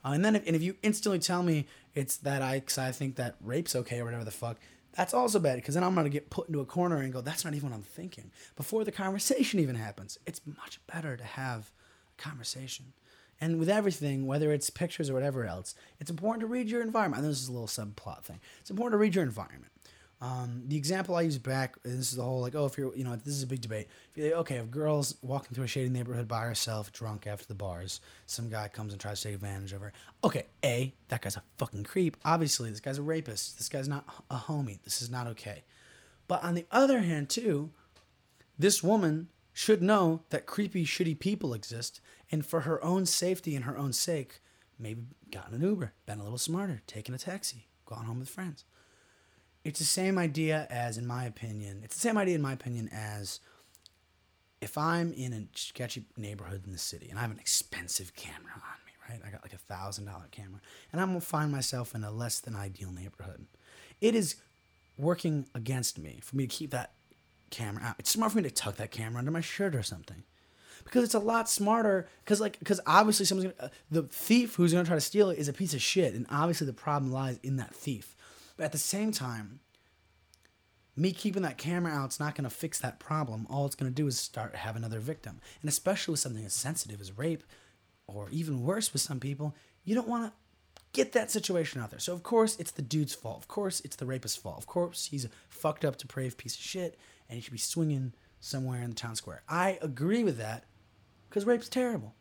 Uh, 0.06 0.10
and 0.10 0.23
then 0.23 0.36
if, 0.36 0.45
and 0.45 0.56
if 0.56 0.62
you 0.62 0.75
instantly 0.84 1.19
tell 1.19 1.43
me 1.43 1.67
it's 1.95 2.17
that 2.17 2.41
I, 2.41 2.60
cause 2.60 2.78
I 2.78 2.91
think 2.91 3.15
that 3.15 3.36
rape's 3.41 3.75
okay 3.75 3.99
or 3.99 4.06
whatever 4.06 4.23
the 4.23 4.32
fuck, 4.32 4.58
that's 4.99 5.13
also 5.13 5.39
bad 5.39 5.55
because 5.55 5.75
then 5.75 5.83
I'm 5.85 5.95
gonna 5.95 6.09
get 6.09 6.29
put 6.29 6.49
into 6.49 6.59
a 6.59 6.65
corner 6.65 6.97
and 6.97 7.13
go, 7.13 7.21
that's 7.21 7.45
not 7.45 7.53
even 7.53 7.69
what 7.69 7.75
I'm 7.75 7.83
thinking. 7.83 8.31
Before 8.57 8.83
the 8.83 8.91
conversation 8.91 9.57
even 9.62 9.75
happens, 9.75 10.17
it's 10.25 10.41
much 10.45 10.81
better 10.88 11.15
to 11.15 11.23
have 11.23 11.71
a 12.17 12.21
conversation. 12.21 12.91
And 13.39 13.59
with 13.59 13.69
everything, 13.69 14.27
whether 14.27 14.51
it's 14.51 14.69
pictures 14.69 15.09
or 15.09 15.13
whatever 15.13 15.45
else, 15.45 15.73
it's 16.01 16.12
important 16.12 16.41
to 16.41 16.47
read 16.47 16.69
your 16.69 16.81
environment. 16.81 17.23
And 17.23 17.31
this 17.31 17.41
is 17.41 17.47
a 17.47 17.53
little 17.53 17.69
subplot 17.69 18.23
thing. 18.23 18.41
It's 18.59 18.69
important 18.69 18.91
to 18.91 18.97
read 18.97 19.15
your 19.15 19.23
environment. 19.23 19.71
Um, 20.21 20.63
the 20.67 20.75
example 20.75 21.15
I 21.15 21.21
use 21.21 21.38
back, 21.38 21.82
this 21.84 21.93
is 21.93 22.17
the 22.17 22.23
whole 22.23 22.41
like, 22.41 22.53
oh, 22.53 22.65
if 22.65 22.77
you're, 22.77 22.93
you 22.95 23.05
know, 23.05 23.15
this 23.15 23.34
is 23.34 23.43
a 23.43 23.47
big 23.47 23.62
debate. 23.62 23.88
If 24.15 24.34
okay, 24.34 24.55
if 24.58 24.69
girls 24.69 25.15
walking 25.21 25.55
through 25.55 25.63
a 25.63 25.67
shady 25.67 25.89
neighborhood 25.89 26.27
by 26.27 26.41
herself, 26.41 26.91
drunk 26.91 27.25
after 27.25 27.45
the 27.47 27.55
bars, 27.55 28.01
some 28.25 28.49
guy 28.49 28.67
comes 28.67 28.91
and 28.91 29.01
tries 29.01 29.21
to 29.21 29.29
take 29.29 29.36
advantage 29.36 29.71
of 29.71 29.82
her. 29.82 29.93
Okay, 30.23 30.47
A, 30.63 30.93
that 31.08 31.21
guy's 31.21 31.38
a 31.38 31.43
fucking 31.58 31.86
creep. 31.86 32.17
Obviously, 32.25 32.69
this 32.69 32.82
guy's 32.82 32.97
a 32.97 33.03
rapist. 33.03 33.58
This 33.58 33.69
guy's 33.69 33.88
not 33.88 34.05
a 34.29 34.36
homie. 34.36 34.82
This 34.84 35.01
is 35.01 35.10
not 35.10 35.27
okay. 35.27 35.63
But 36.27 36.43
on 36.43 36.53
the 36.53 36.65
other 36.69 36.99
hand, 36.99 37.29
too, 37.29 37.71
this 38.58 38.84
woman 38.84 39.29
should 39.53 39.82
know 39.82 40.23
that 40.32 40.45
creepy, 40.45 40.86
shitty 40.86 41.17
people 41.19 41.53
exist, 41.53 42.01
and 42.29 42.45
for 42.45 42.62
her 42.62 42.84
own 42.84 43.05
safety 43.05 43.55
and 43.55 43.63
her 43.63 43.77
own 43.77 43.93
sake, 43.93 44.41
maybe 44.77 45.03
gotten 45.32 45.55
an 45.55 45.62
Uber, 45.62 45.93
been 46.05 46.19
a 46.19 46.23
little 46.23 46.38
smarter, 46.38 46.82
taken 46.88 47.15
a 47.15 47.17
taxi, 47.17 47.67
gone 47.86 48.03
home 48.03 48.19
with 48.19 48.29
friends 48.29 48.65
it's 49.69 49.79
the 49.79 49.86
same 49.86 50.17
idea 50.17 50.67
as, 50.69 50.97
in 50.97 51.08
my 51.08 51.25
opinion, 51.25 51.82
it's 51.84 51.95
the 51.95 52.01
same 52.01 52.17
idea, 52.17 52.36
in 52.36 52.41
my 52.41 52.53
opinion, 52.53 52.89
as 52.91 53.39
if 54.62 54.77
I'm 54.77 55.13
in 55.13 55.34
a 55.34 55.47
sketchy 55.58 56.03
neighborhood 56.17 56.63
in 56.65 56.71
the 56.71 56.77
city 56.77 57.08
and 57.10 57.17
I 57.17 57.21
have 57.21 57.32
an 57.32 57.39
expensive 57.39 58.15
camera 58.15 58.51
on 58.55 58.79
me, 58.86 58.91
right? 59.10 59.21
I 59.25 59.32
got 59.32 59.41
like 59.41 59.53
a 59.53 59.58
thousand 59.58 60.05
dollar 60.05 60.27
camera, 60.32 60.60
and 60.91 61.01
I'm 61.01 61.10
gonna 61.10 61.21
find 61.21 61.51
myself 61.51 61.95
in 61.95 62.03
a 62.03 62.12
less 62.12 62.39
than 62.39 62.55
ideal 62.55 62.91
neighborhood. 62.91 63.45
It 64.01 64.15
is 64.15 64.36
working 64.97 65.47
against 65.55 65.97
me 65.97 66.19
for 66.21 66.36
me 66.36 66.45
to 66.45 66.53
keep 66.53 66.71
that 66.71 66.91
camera 67.49 67.84
out. 67.84 67.95
It's 67.99 68.10
smart 68.12 68.32
for 68.32 68.38
me 68.38 68.43
to 68.43 68.51
tuck 68.51 68.75
that 68.75 68.91
camera 68.91 69.19
under 69.19 69.32
my 69.32 69.41
shirt 69.41 69.75
or 69.75 69.84
something. 69.84 70.23
Because 70.84 71.03
it's 71.03 71.13
a 71.13 71.19
lot 71.19 71.49
smarter. 71.49 72.08
Because 72.23 72.41
like, 72.41 72.60
because 72.60 72.79
obviously 72.86 73.25
someone's 73.25 73.51
gonna, 73.51 73.67
uh, 73.67 73.73
the 73.91 74.03
thief 74.03 74.55
who's 74.55 74.73
gonna 74.73 74.86
try 74.86 74.95
to 74.95 75.01
steal 75.01 75.29
it 75.29 75.38
is 75.38 75.47
a 75.47 75.53
piece 75.53 75.73
of 75.73 75.82
shit, 75.82 76.13
and 76.13 76.25
obviously 76.29 76.67
the 76.67 76.73
problem 76.73 77.12
lies 77.12 77.39
in 77.43 77.58
that 77.58 77.73
thief. 77.73 78.15
But 78.59 78.65
at 78.65 78.71
the 78.73 78.77
same 78.77 79.13
time, 79.13 79.61
me 80.93 81.13
keeping 81.13 81.43
that 81.43 81.57
camera 81.57 81.93
out 81.93 82.09
is 82.09 82.19
not 82.19 82.35
going 82.35 82.43
to 82.43 82.53
fix 82.53 82.77
that 82.79 82.99
problem. 82.99 83.47
All 83.49 83.65
it's 83.65 83.73
going 83.73 83.89
to 83.89 83.95
do 83.95 84.05
is 84.05 84.19
start 84.19 84.53
have 84.53 84.75
another 84.75 84.99
victim. 84.99 85.39
And 85.61 85.69
especially 85.69 86.11
with 86.11 86.19
something 86.19 86.43
as 86.43 86.53
sensitive 86.53 86.99
as 86.99 87.17
rape, 87.17 87.45
or 88.05 88.27
even 88.31 88.65
worse 88.65 88.91
with 88.91 89.01
some 89.01 89.21
people, 89.21 89.55
you 89.85 89.95
don't 89.95 90.09
want 90.09 90.25
to 90.25 90.81
get 90.91 91.13
that 91.13 91.31
situation 91.31 91.79
out 91.79 91.89
there. 91.89 92.01
So 92.01 92.11
of 92.11 92.21
course 92.21 92.59
it's 92.59 92.71
the 92.71 92.81
dude's 92.81 93.15
fault. 93.15 93.37
Of 93.37 93.47
course 93.47 93.79
it's 93.79 93.95
the 93.95 94.05
rapist's 94.05 94.37
fault. 94.37 94.57
Of 94.57 94.67
course 94.67 95.05
he's 95.05 95.23
a 95.23 95.29
fucked 95.47 95.85
up, 95.85 95.95
depraved 95.95 96.37
piece 96.37 96.55
of 96.55 96.61
shit, 96.61 96.99
and 97.29 97.37
he 97.37 97.41
should 97.41 97.53
be 97.53 97.59
swinging 97.59 98.11
somewhere 98.41 98.81
in 98.81 98.89
the 98.89 98.95
town 98.97 99.15
square. 99.15 99.41
I 99.47 99.79
agree 99.81 100.25
with 100.25 100.37
that 100.37 100.65
because 101.29 101.45
rape's 101.45 101.69
terrible. 101.69 102.13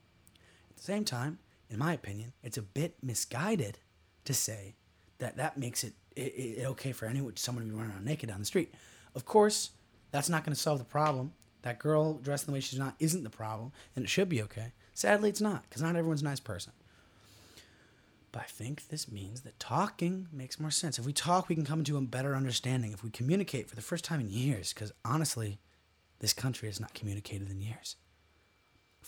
At 0.71 0.77
the 0.77 0.83
same 0.85 1.05
time, 1.05 1.41
in 1.69 1.81
my 1.81 1.95
opinion, 1.95 2.33
it's 2.45 2.59
a 2.59 2.63
bit 2.63 2.95
misguided 3.03 3.81
to 4.25 4.33
say 4.33 4.77
that 5.19 5.37
that 5.37 5.59
makes 5.59 5.83
it 5.83 5.95
it, 6.19 6.59
it, 6.61 6.67
okay 6.67 6.93
for 6.93 7.07
anyone, 7.07 7.37
someone 7.37 7.65
to 7.65 7.71
be 7.71 7.77
running 7.77 7.93
around 7.93 8.05
naked 8.05 8.29
down 8.29 8.41
the 8.41 8.45
street. 8.45 8.75
Of 9.15 9.25
course, 9.25 9.71
that's 10.11 10.29
not 10.29 10.45
going 10.45 10.55
to 10.55 10.61
solve 10.61 10.79
the 10.79 10.85
problem. 10.85 11.33
That 11.63 11.79
girl 11.79 12.15
dressed 12.15 12.47
the 12.47 12.53
way 12.53 12.61
she's 12.61 12.79
not 12.79 12.95
isn't 12.99 13.25
the 13.25 13.31
problem, 13.31 13.73
and 13.95 14.05
it 14.05 14.09
should 14.09 14.29
be 14.29 14.43
okay. 14.43 14.73
Sadly, 14.95 15.29
it's 15.29 15.41
not, 15.41 15.63
because 15.69 15.83
not 15.83 15.97
everyone's 15.97 16.23
a 16.23 16.25
nice 16.25 16.41
person. 16.41 16.73
But 18.33 18.43
I 18.43 18.47
think 18.47 18.89
this 18.89 19.11
means 19.11 19.43
that 19.43 19.59
talking 19.59 20.29
makes 20.33 20.61
more 20.61 20.71
sense. 20.71 20.99
If 20.99 21.07
we 21.07 21.13
talk, 21.13 21.49
we 21.49 21.55
can 21.55 21.65
come 21.65 21.83
to 21.85 21.97
a 21.97 22.01
better 22.01 22.37
understanding. 22.37 22.93
If 22.93 23.03
we 23.03 23.11
communicate 23.11 23.69
for 23.69 23.77
the 23.77 23.83
first 23.83 24.05
time 24.05 24.21
in 24.21 24.29
years, 24.29 24.73
because 24.73 24.93
honestly, 25.05 25.59
this 26.21 26.33
country 26.33 26.69
has 26.69 26.81
not 26.81 26.95
communicated 26.95 27.51
in 27.51 27.61
years. 27.61 27.97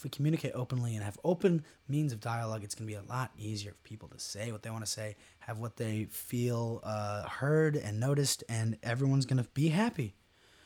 If 0.01 0.05
we 0.05 0.09
communicate 0.09 0.53
openly 0.55 0.95
and 0.95 1.05
have 1.05 1.19
open 1.25 1.63
means 1.87 2.11
of 2.11 2.21
dialogue, 2.21 2.65
it's 2.65 2.75
going 2.75 2.89
to 2.89 2.91
be 2.91 2.99
a 2.99 3.13
lot 3.13 3.31
easier 3.37 3.73
for 3.73 3.83
people 3.83 4.09
to 4.09 4.19
say 4.19 4.51
what 4.51 4.63
they 4.63 4.71
want 4.71 4.83
to 4.83 4.91
say, 4.91 5.15
have 5.41 5.59
what 5.59 5.77
they 5.77 6.07
feel 6.07 6.81
uh, 6.85 7.29
heard 7.29 7.77
and 7.77 8.01
noticed, 8.01 8.43
and 8.49 8.79
everyone's 8.83 9.27
going 9.27 9.43
to 9.43 9.49
be 9.51 9.69
happy. 9.69 10.15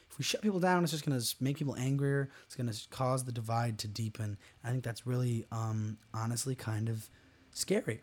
If 0.08 0.18
we 0.18 0.24
shut 0.24 0.40
people 0.40 0.60
down, 0.60 0.84
it's 0.84 0.92
just 0.92 1.04
going 1.04 1.18
to 1.18 1.36
make 1.40 1.56
people 1.56 1.74
angrier. 1.74 2.30
It's 2.46 2.54
going 2.54 2.70
to 2.70 2.88
cause 2.90 3.24
the 3.24 3.32
divide 3.32 3.76
to 3.80 3.88
deepen. 3.88 4.38
I 4.62 4.70
think 4.70 4.84
that's 4.84 5.04
really, 5.04 5.46
um, 5.50 5.98
honestly, 6.14 6.54
kind 6.54 6.88
of 6.88 7.10
scary. 7.50 8.02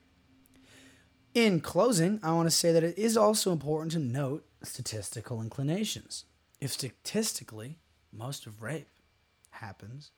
In 1.33 1.61
closing, 1.61 2.19
I 2.23 2.33
want 2.33 2.47
to 2.47 2.51
say 2.51 2.73
that 2.73 2.83
it 2.83 2.97
is 2.97 3.15
also 3.15 3.53
important 3.53 3.93
to 3.93 3.99
note 3.99 4.43
statistical 4.63 5.41
inclinations. 5.41 6.25
If 6.59 6.73
statistically, 6.73 7.77
most 8.11 8.45
of 8.45 8.61
rape 8.61 8.89
happens 9.51 10.11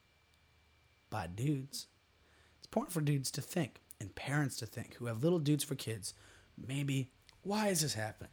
by 1.14 1.28
dudes, 1.28 1.86
it's 2.58 2.68
important 2.68 2.92
for 2.92 3.00
dudes 3.00 3.30
to 3.30 3.42
think 3.42 3.82
and 4.02 4.16
parents 4.16 4.58
to 4.58 4.66
think 4.66 4.96
who 4.96 5.06
have 5.06 5.24
little 5.24 5.38
dudes 5.38 5.64
for 5.64 5.76
kids 5.76 6.16
maybe, 6.68 7.12
why 7.44 7.68
is 7.68 7.82
this 7.82 7.94
happening? 7.94 8.32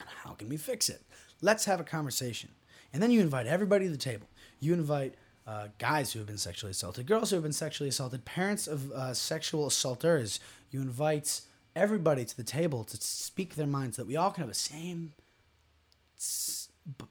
And 0.00 0.08
how 0.24 0.32
can 0.32 0.48
we 0.48 0.56
fix 0.56 0.88
it? 0.88 1.02
Let's 1.40 1.66
have 1.66 1.78
a 1.78 1.84
conversation. 1.84 2.50
And 2.92 3.00
then 3.00 3.12
you 3.12 3.20
invite 3.20 3.46
everybody 3.46 3.84
to 3.84 3.92
the 3.92 3.96
table. 3.96 4.26
You 4.58 4.74
invite 4.74 5.14
uh, 5.46 5.68
guys 5.78 6.12
who 6.12 6.18
have 6.18 6.26
been 6.26 6.36
sexually 6.36 6.72
assaulted, 6.72 7.06
girls 7.06 7.30
who 7.30 7.36
have 7.36 7.44
been 7.44 7.52
sexually 7.52 7.90
assaulted, 7.90 8.24
parents 8.24 8.66
of 8.66 8.90
uh, 8.90 9.14
sexual 9.14 9.68
assaulters. 9.68 10.40
You 10.72 10.80
invite 10.80 11.42
everybody 11.76 12.24
to 12.24 12.36
the 12.36 12.42
table 12.42 12.82
to 12.82 12.96
speak 12.96 13.54
their 13.54 13.68
minds 13.68 13.96
so 13.96 14.02
that 14.02 14.08
we 14.08 14.16
all 14.16 14.32
can 14.32 14.42
have 14.42 14.48
the 14.48 14.54
same 14.54 15.12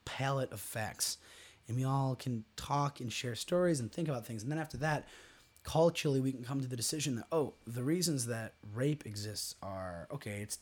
palette 0.04 0.52
of 0.52 0.60
facts 0.60 1.18
and 1.74 1.80
we 1.80 1.86
all 1.86 2.16
can 2.16 2.44
talk 2.56 3.00
and 3.00 3.12
share 3.12 3.36
stories 3.36 3.80
and 3.80 3.92
think 3.92 4.08
about 4.08 4.26
things. 4.26 4.44
And 4.44 4.52
then 4.52 4.60
after 4.60 4.78
that 4.78 5.08
culturally 5.64 6.20
we 6.20 6.30
can 6.30 6.44
come 6.44 6.60
to 6.60 6.68
the 6.68 6.76
decision 6.76 7.16
that 7.16 7.26
oh 7.32 7.54
the 7.66 7.82
reasons 7.82 8.26
that 8.26 8.52
rape 8.74 9.06
exists 9.06 9.56
are 9.64 10.10
okay 10.12 10.42
it's 10.42 10.60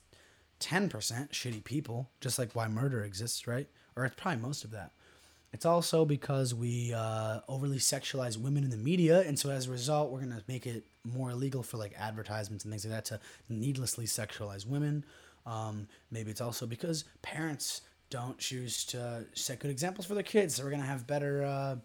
10% 0.62 0.92
shitty 1.32 1.64
people 1.64 2.10
just 2.22 2.38
like 2.40 2.54
why 2.54 2.68
murder 2.68 3.04
exists 3.04 3.48
right? 3.48 3.68
Or 3.96 4.06
it's 4.06 4.16
probably 4.16 4.42
most 4.42 4.64
of 4.64 4.72
that. 4.72 4.92
It's 5.52 5.66
also 5.66 6.06
because 6.06 6.56
we 6.56 6.94
uh, 6.94 7.42
overly 7.50 7.78
sexualize 7.78 8.38
women 8.38 8.64
in 8.64 8.70
the 8.70 8.78
media, 8.78 9.20
and 9.22 9.38
so 9.38 9.50
as 9.50 9.68
a 9.68 9.72
result, 9.72 10.10
we're 10.10 10.22
gonna 10.22 10.42
make 10.48 10.66
it 10.66 10.86
more 11.04 11.32
illegal 11.32 11.62
for 11.62 11.76
like 11.76 11.94
advertisements 11.98 12.64
and 12.64 12.72
things 12.72 12.86
like 12.86 12.94
that 12.94 13.06
to 13.06 13.20
needlessly 13.50 14.06
sexualize 14.06 14.66
women. 14.66 15.04
Um, 15.46 15.88
maybe 16.10 16.32
it's 16.32 16.40
also 16.40 16.66
because 16.66 17.04
parents 17.22 17.82
don't 18.12 18.38
choose 18.38 18.86
to 18.86 19.26
set 19.34 19.58
good 19.58 19.72
examples 19.72 20.06
for 20.06 20.14
their 20.14 20.24
kids, 20.24 20.56
so 20.56 20.64
we're 20.64 20.70
gonna 20.70 20.84
have 20.84 21.08
better. 21.08 21.44
Uh, 21.44 21.76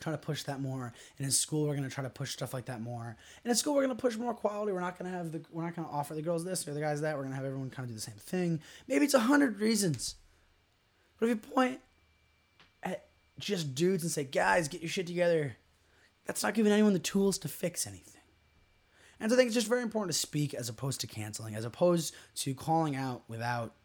try 0.00 0.10
to 0.10 0.18
push 0.18 0.42
that 0.42 0.60
more 0.60 0.92
and 1.16 1.24
in 1.24 1.30
school 1.30 1.68
we're 1.68 1.76
to 1.76 1.88
try 1.88 2.02
to 2.02 2.10
push 2.10 2.32
stuff 2.32 2.52
like 2.52 2.64
that 2.64 2.80
more 2.80 3.16
and 3.44 3.50
in 3.50 3.54
school 3.54 3.72
we're 3.72 3.86
to 3.86 3.94
push 3.94 4.16
more 4.16 4.34
quality 4.34 4.72
we're 4.72 4.80
not 4.80 4.98
to 4.98 5.08
have 5.16 5.30
the 5.30 5.40
we're 5.52 5.62
not 5.62 5.76
to 5.76 5.94
offer 5.94 6.12
the 6.12 6.20
girls 6.20 6.44
this 6.44 6.66
or 6.66 6.74
the 6.74 6.80
guys 6.80 7.00
that 7.02 7.16
we're 7.16 7.22
to 7.22 7.32
have 7.36 7.44
everyone 7.44 7.70
kind 7.70 7.84
of 7.84 7.90
do 7.90 7.94
the 7.94 8.00
same 8.00 8.16
thing 8.16 8.60
maybe 8.88 9.04
it's 9.04 9.14
a 9.14 9.20
hundred 9.20 9.60
reasons 9.60 10.16
but 11.22 11.28
if 11.28 11.36
you 11.36 11.52
point 11.52 11.80
at 12.82 13.04
just 13.38 13.76
dudes 13.76 14.02
and 14.02 14.10
say, 14.10 14.24
guys, 14.24 14.66
get 14.66 14.80
your 14.80 14.90
shit 14.90 15.06
together. 15.06 15.56
That's 16.24 16.42
not 16.42 16.54
giving 16.54 16.72
anyone 16.72 16.94
the 16.94 16.98
tools 16.98 17.38
to 17.38 17.48
fix 17.48 17.86
anything. 17.86 18.20
And 19.20 19.30
so 19.30 19.36
I 19.36 19.38
think 19.38 19.46
it's 19.46 19.54
just 19.54 19.68
very 19.68 19.82
important 19.82 20.12
to 20.12 20.18
speak 20.18 20.52
as 20.52 20.68
opposed 20.68 21.00
to 21.02 21.06
canceling, 21.06 21.54
as 21.54 21.64
opposed 21.64 22.12
to 22.38 22.54
calling 22.54 22.96
out 22.96 23.22
without 23.28 23.76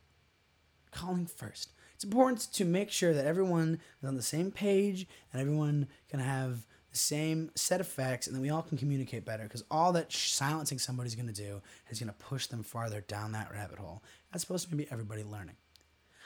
calling 0.91 1.25
first. 1.25 1.71
It's 1.95 2.03
important 2.03 2.51
to 2.53 2.65
make 2.65 2.91
sure 2.91 3.13
that 3.13 3.25
everyone 3.25 3.79
is 4.01 4.07
on 4.07 4.15
the 4.15 4.21
same 4.21 4.51
page 4.51 5.07
and 5.31 5.41
everyone 5.41 5.87
can 6.09 6.19
have 6.19 6.65
the 6.91 6.97
same 6.97 7.49
set 7.55 7.81
of 7.81 7.87
facts 7.87 8.27
and 8.27 8.35
then 8.35 8.41
we 8.41 8.49
all 8.49 8.61
can 8.61 8.77
communicate 8.77 9.25
better 9.25 9.43
because 9.43 9.63
all 9.71 9.91
that 9.93 10.13
silencing 10.13 10.77
somebody's 10.77 11.15
going 11.15 11.27
to 11.27 11.33
do 11.33 11.61
is 11.89 11.99
going 11.99 12.07
to 12.07 12.13
push 12.13 12.45
them 12.47 12.61
farther 12.61 13.01
down 13.01 13.31
that 13.31 13.51
rabbit 13.51 13.79
hole 13.79 14.03
That's 14.31 14.43
supposed 14.43 14.69
to 14.69 14.75
be 14.75 14.87
everybody 14.91 15.23
learning. 15.23 15.55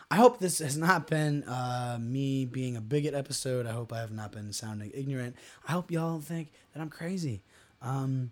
I 0.09 0.17
hope 0.17 0.39
this 0.39 0.59
has 0.59 0.77
not 0.77 1.07
been 1.07 1.43
uh, 1.43 1.97
me 2.01 2.43
being 2.43 2.75
a 2.75 2.81
bigot 2.81 3.13
episode. 3.13 3.65
I 3.65 3.71
hope 3.71 3.93
I 3.93 3.99
have 3.99 4.11
not 4.11 4.33
been 4.33 4.51
sounding 4.51 4.91
ignorant. 4.93 5.37
I 5.65 5.71
hope 5.71 5.89
y'all 5.89 6.19
think 6.19 6.51
that 6.73 6.81
I'm 6.81 6.89
crazy. 6.89 7.43
Um, 7.81 8.31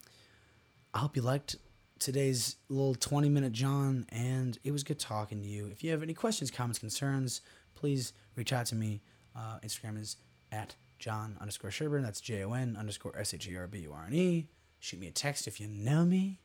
I 0.94 1.00
hope 1.00 1.16
you 1.16 1.22
liked 1.22 1.56
today's 2.00 2.56
little 2.70 2.96
20 2.96 3.30
minute 3.30 3.52
John, 3.52 4.06
and 4.10 4.58
it 4.64 4.72
was 4.72 4.84
good 4.84 5.00
talking 5.00 5.42
to 5.42 5.48
you. 5.48 5.68
If 5.68 5.84
you 5.84 5.92
have 5.92 6.02
any 6.02 6.14
questions, 6.14 6.50
comments, 6.52 6.80
concerns, 6.80 7.42
please 7.76 8.14
reach 8.36 8.54
out 8.54 8.66
to 8.68 8.76
me. 8.76 9.02
Uh, 9.36 9.60
Instagram 9.64 10.00
is 10.00 10.18
at 10.52 10.76
Jon 10.98 11.38
underscore 11.40 11.72
Sherburne. 11.72 12.04
That's 12.04 12.22
J 12.22 12.44
O 12.44 12.54
N 12.54 12.76
underscore 12.78 13.18
S 13.18 13.34
H 13.34 13.48
E 13.48 13.56
R 13.56 13.68
B 13.68 13.80
U 13.80 13.94
R 13.94 14.06
N 14.08 14.14
E. 14.14 14.48
Shoot 14.80 15.00
me 15.00 15.08
a 15.08 15.12
text 15.12 15.48
if 15.48 15.60
you 15.60 15.68
know 15.68 16.06
me. 16.06 16.40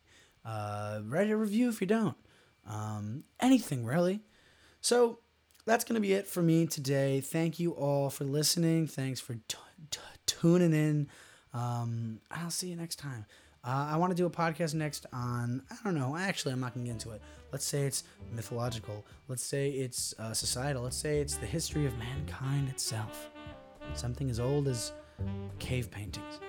Uh, 0.44 1.00
write 1.04 1.30
a 1.30 1.36
review 1.36 1.68
if 1.68 1.80
you 1.80 1.86
don't. 1.86 2.16
Um, 2.68 3.24
anything 3.40 3.84
really. 3.84 4.20
So 4.80 5.18
that's 5.64 5.84
going 5.84 5.94
to 5.94 6.00
be 6.00 6.12
it 6.12 6.26
for 6.26 6.42
me 6.42 6.66
today. 6.66 7.20
Thank 7.20 7.58
you 7.58 7.72
all 7.72 8.10
for 8.10 8.24
listening. 8.24 8.86
Thanks 8.86 9.20
for 9.20 9.34
t- 9.34 9.56
t- 9.90 10.00
tuning 10.26 10.72
in. 10.74 11.08
Um, 11.52 12.20
I'll 12.30 12.50
see 12.50 12.68
you 12.68 12.76
next 12.76 12.98
time. 12.98 13.26
Uh, 13.66 13.88
I 13.92 13.96
want 13.96 14.10
to 14.10 14.16
do 14.16 14.26
a 14.26 14.30
podcast 14.30 14.74
next 14.74 15.06
on, 15.12 15.62
I 15.70 15.76
don't 15.84 15.94
know, 15.94 16.16
actually, 16.16 16.52
I'm 16.52 16.60
not 16.60 16.74
going 16.74 16.84
to 16.84 16.92
get 16.92 17.02
into 17.02 17.12
it. 17.12 17.22
Let's 17.50 17.64
say 17.64 17.84
it's 17.84 18.04
mythological. 18.30 19.06
Let's 19.26 19.42
say 19.42 19.70
it's 19.70 20.14
uh, 20.18 20.34
societal. 20.34 20.82
Let's 20.82 20.96
say 20.96 21.20
it's 21.20 21.36
the 21.36 21.46
history 21.46 21.86
of 21.86 21.96
mankind 21.96 22.68
itself. 22.68 23.30
Something 23.94 24.28
as 24.28 24.38
old 24.38 24.68
as 24.68 24.92
cave 25.58 25.90
paintings. 25.90 26.40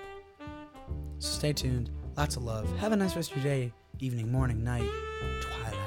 So 1.18 1.30
stay 1.30 1.52
tuned. 1.54 1.90
Lots 2.18 2.36
of 2.36 2.42
love. 2.42 2.70
Have 2.78 2.92
a 2.92 2.96
nice 2.96 3.16
rest 3.16 3.30
of 3.30 3.38
your 3.38 3.44
day, 3.44 3.72
evening, 3.98 4.30
morning, 4.30 4.62
night, 4.62 4.88
twilight. 5.40 5.85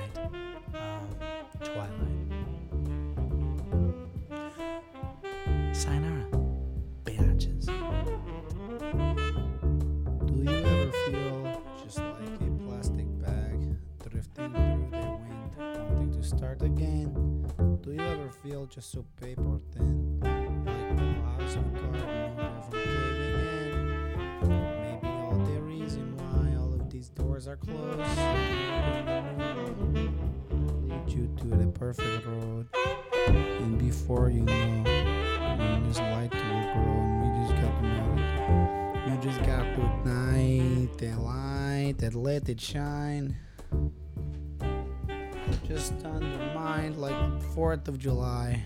Start 16.40 16.62
again? 16.62 17.12
Do 17.82 17.92
you 17.92 18.00
ever 18.00 18.30
feel 18.30 18.66
just 18.66 18.94
so 18.94 19.06
paper 19.20 19.60
thin, 19.74 20.22
like 20.22 20.48
a 20.98 21.44
house 21.44 21.56
of 21.58 21.66
cards, 21.74 22.38
no 22.38 22.64
from 22.70 22.80
caving 22.80 23.40
in? 23.50 24.48
Maybe 24.48 25.06
all 25.06 25.38
the 25.38 25.60
reason 25.60 26.16
why 26.16 26.56
all 26.58 26.74
of 26.74 26.90
these 26.90 27.10
doors 27.10 27.46
are 27.46 27.58
closed 27.58 28.00
lead 30.88 31.10
you 31.10 31.30
to 31.40 31.48
the 31.58 31.68
perfect 31.78 32.26
road, 32.26 32.68
and 33.28 33.78
before 33.78 34.30
you 34.30 34.44
know 34.44 34.54
and 34.54 35.90
this 35.90 36.00
light 36.00 36.32
will 36.32 36.64
grow 36.74 37.02
and 37.04 37.22
we 37.22 37.28
just 37.42 37.62
got 37.62 37.74
to 37.82 37.86
know. 37.86 38.14
You 39.08 39.18
just 39.22 39.42
got 39.46 39.64
to 39.76 39.82
ignite 39.92 40.98
that 41.00 41.20
light, 41.20 41.96
that 41.98 42.16
let 42.16 42.48
it 42.48 42.62
shine. 42.62 43.36
Just 45.70 45.94
mind 46.56 46.98
like 46.98 47.14
4th 47.54 47.88
of 47.88 48.00
July. 48.00 48.64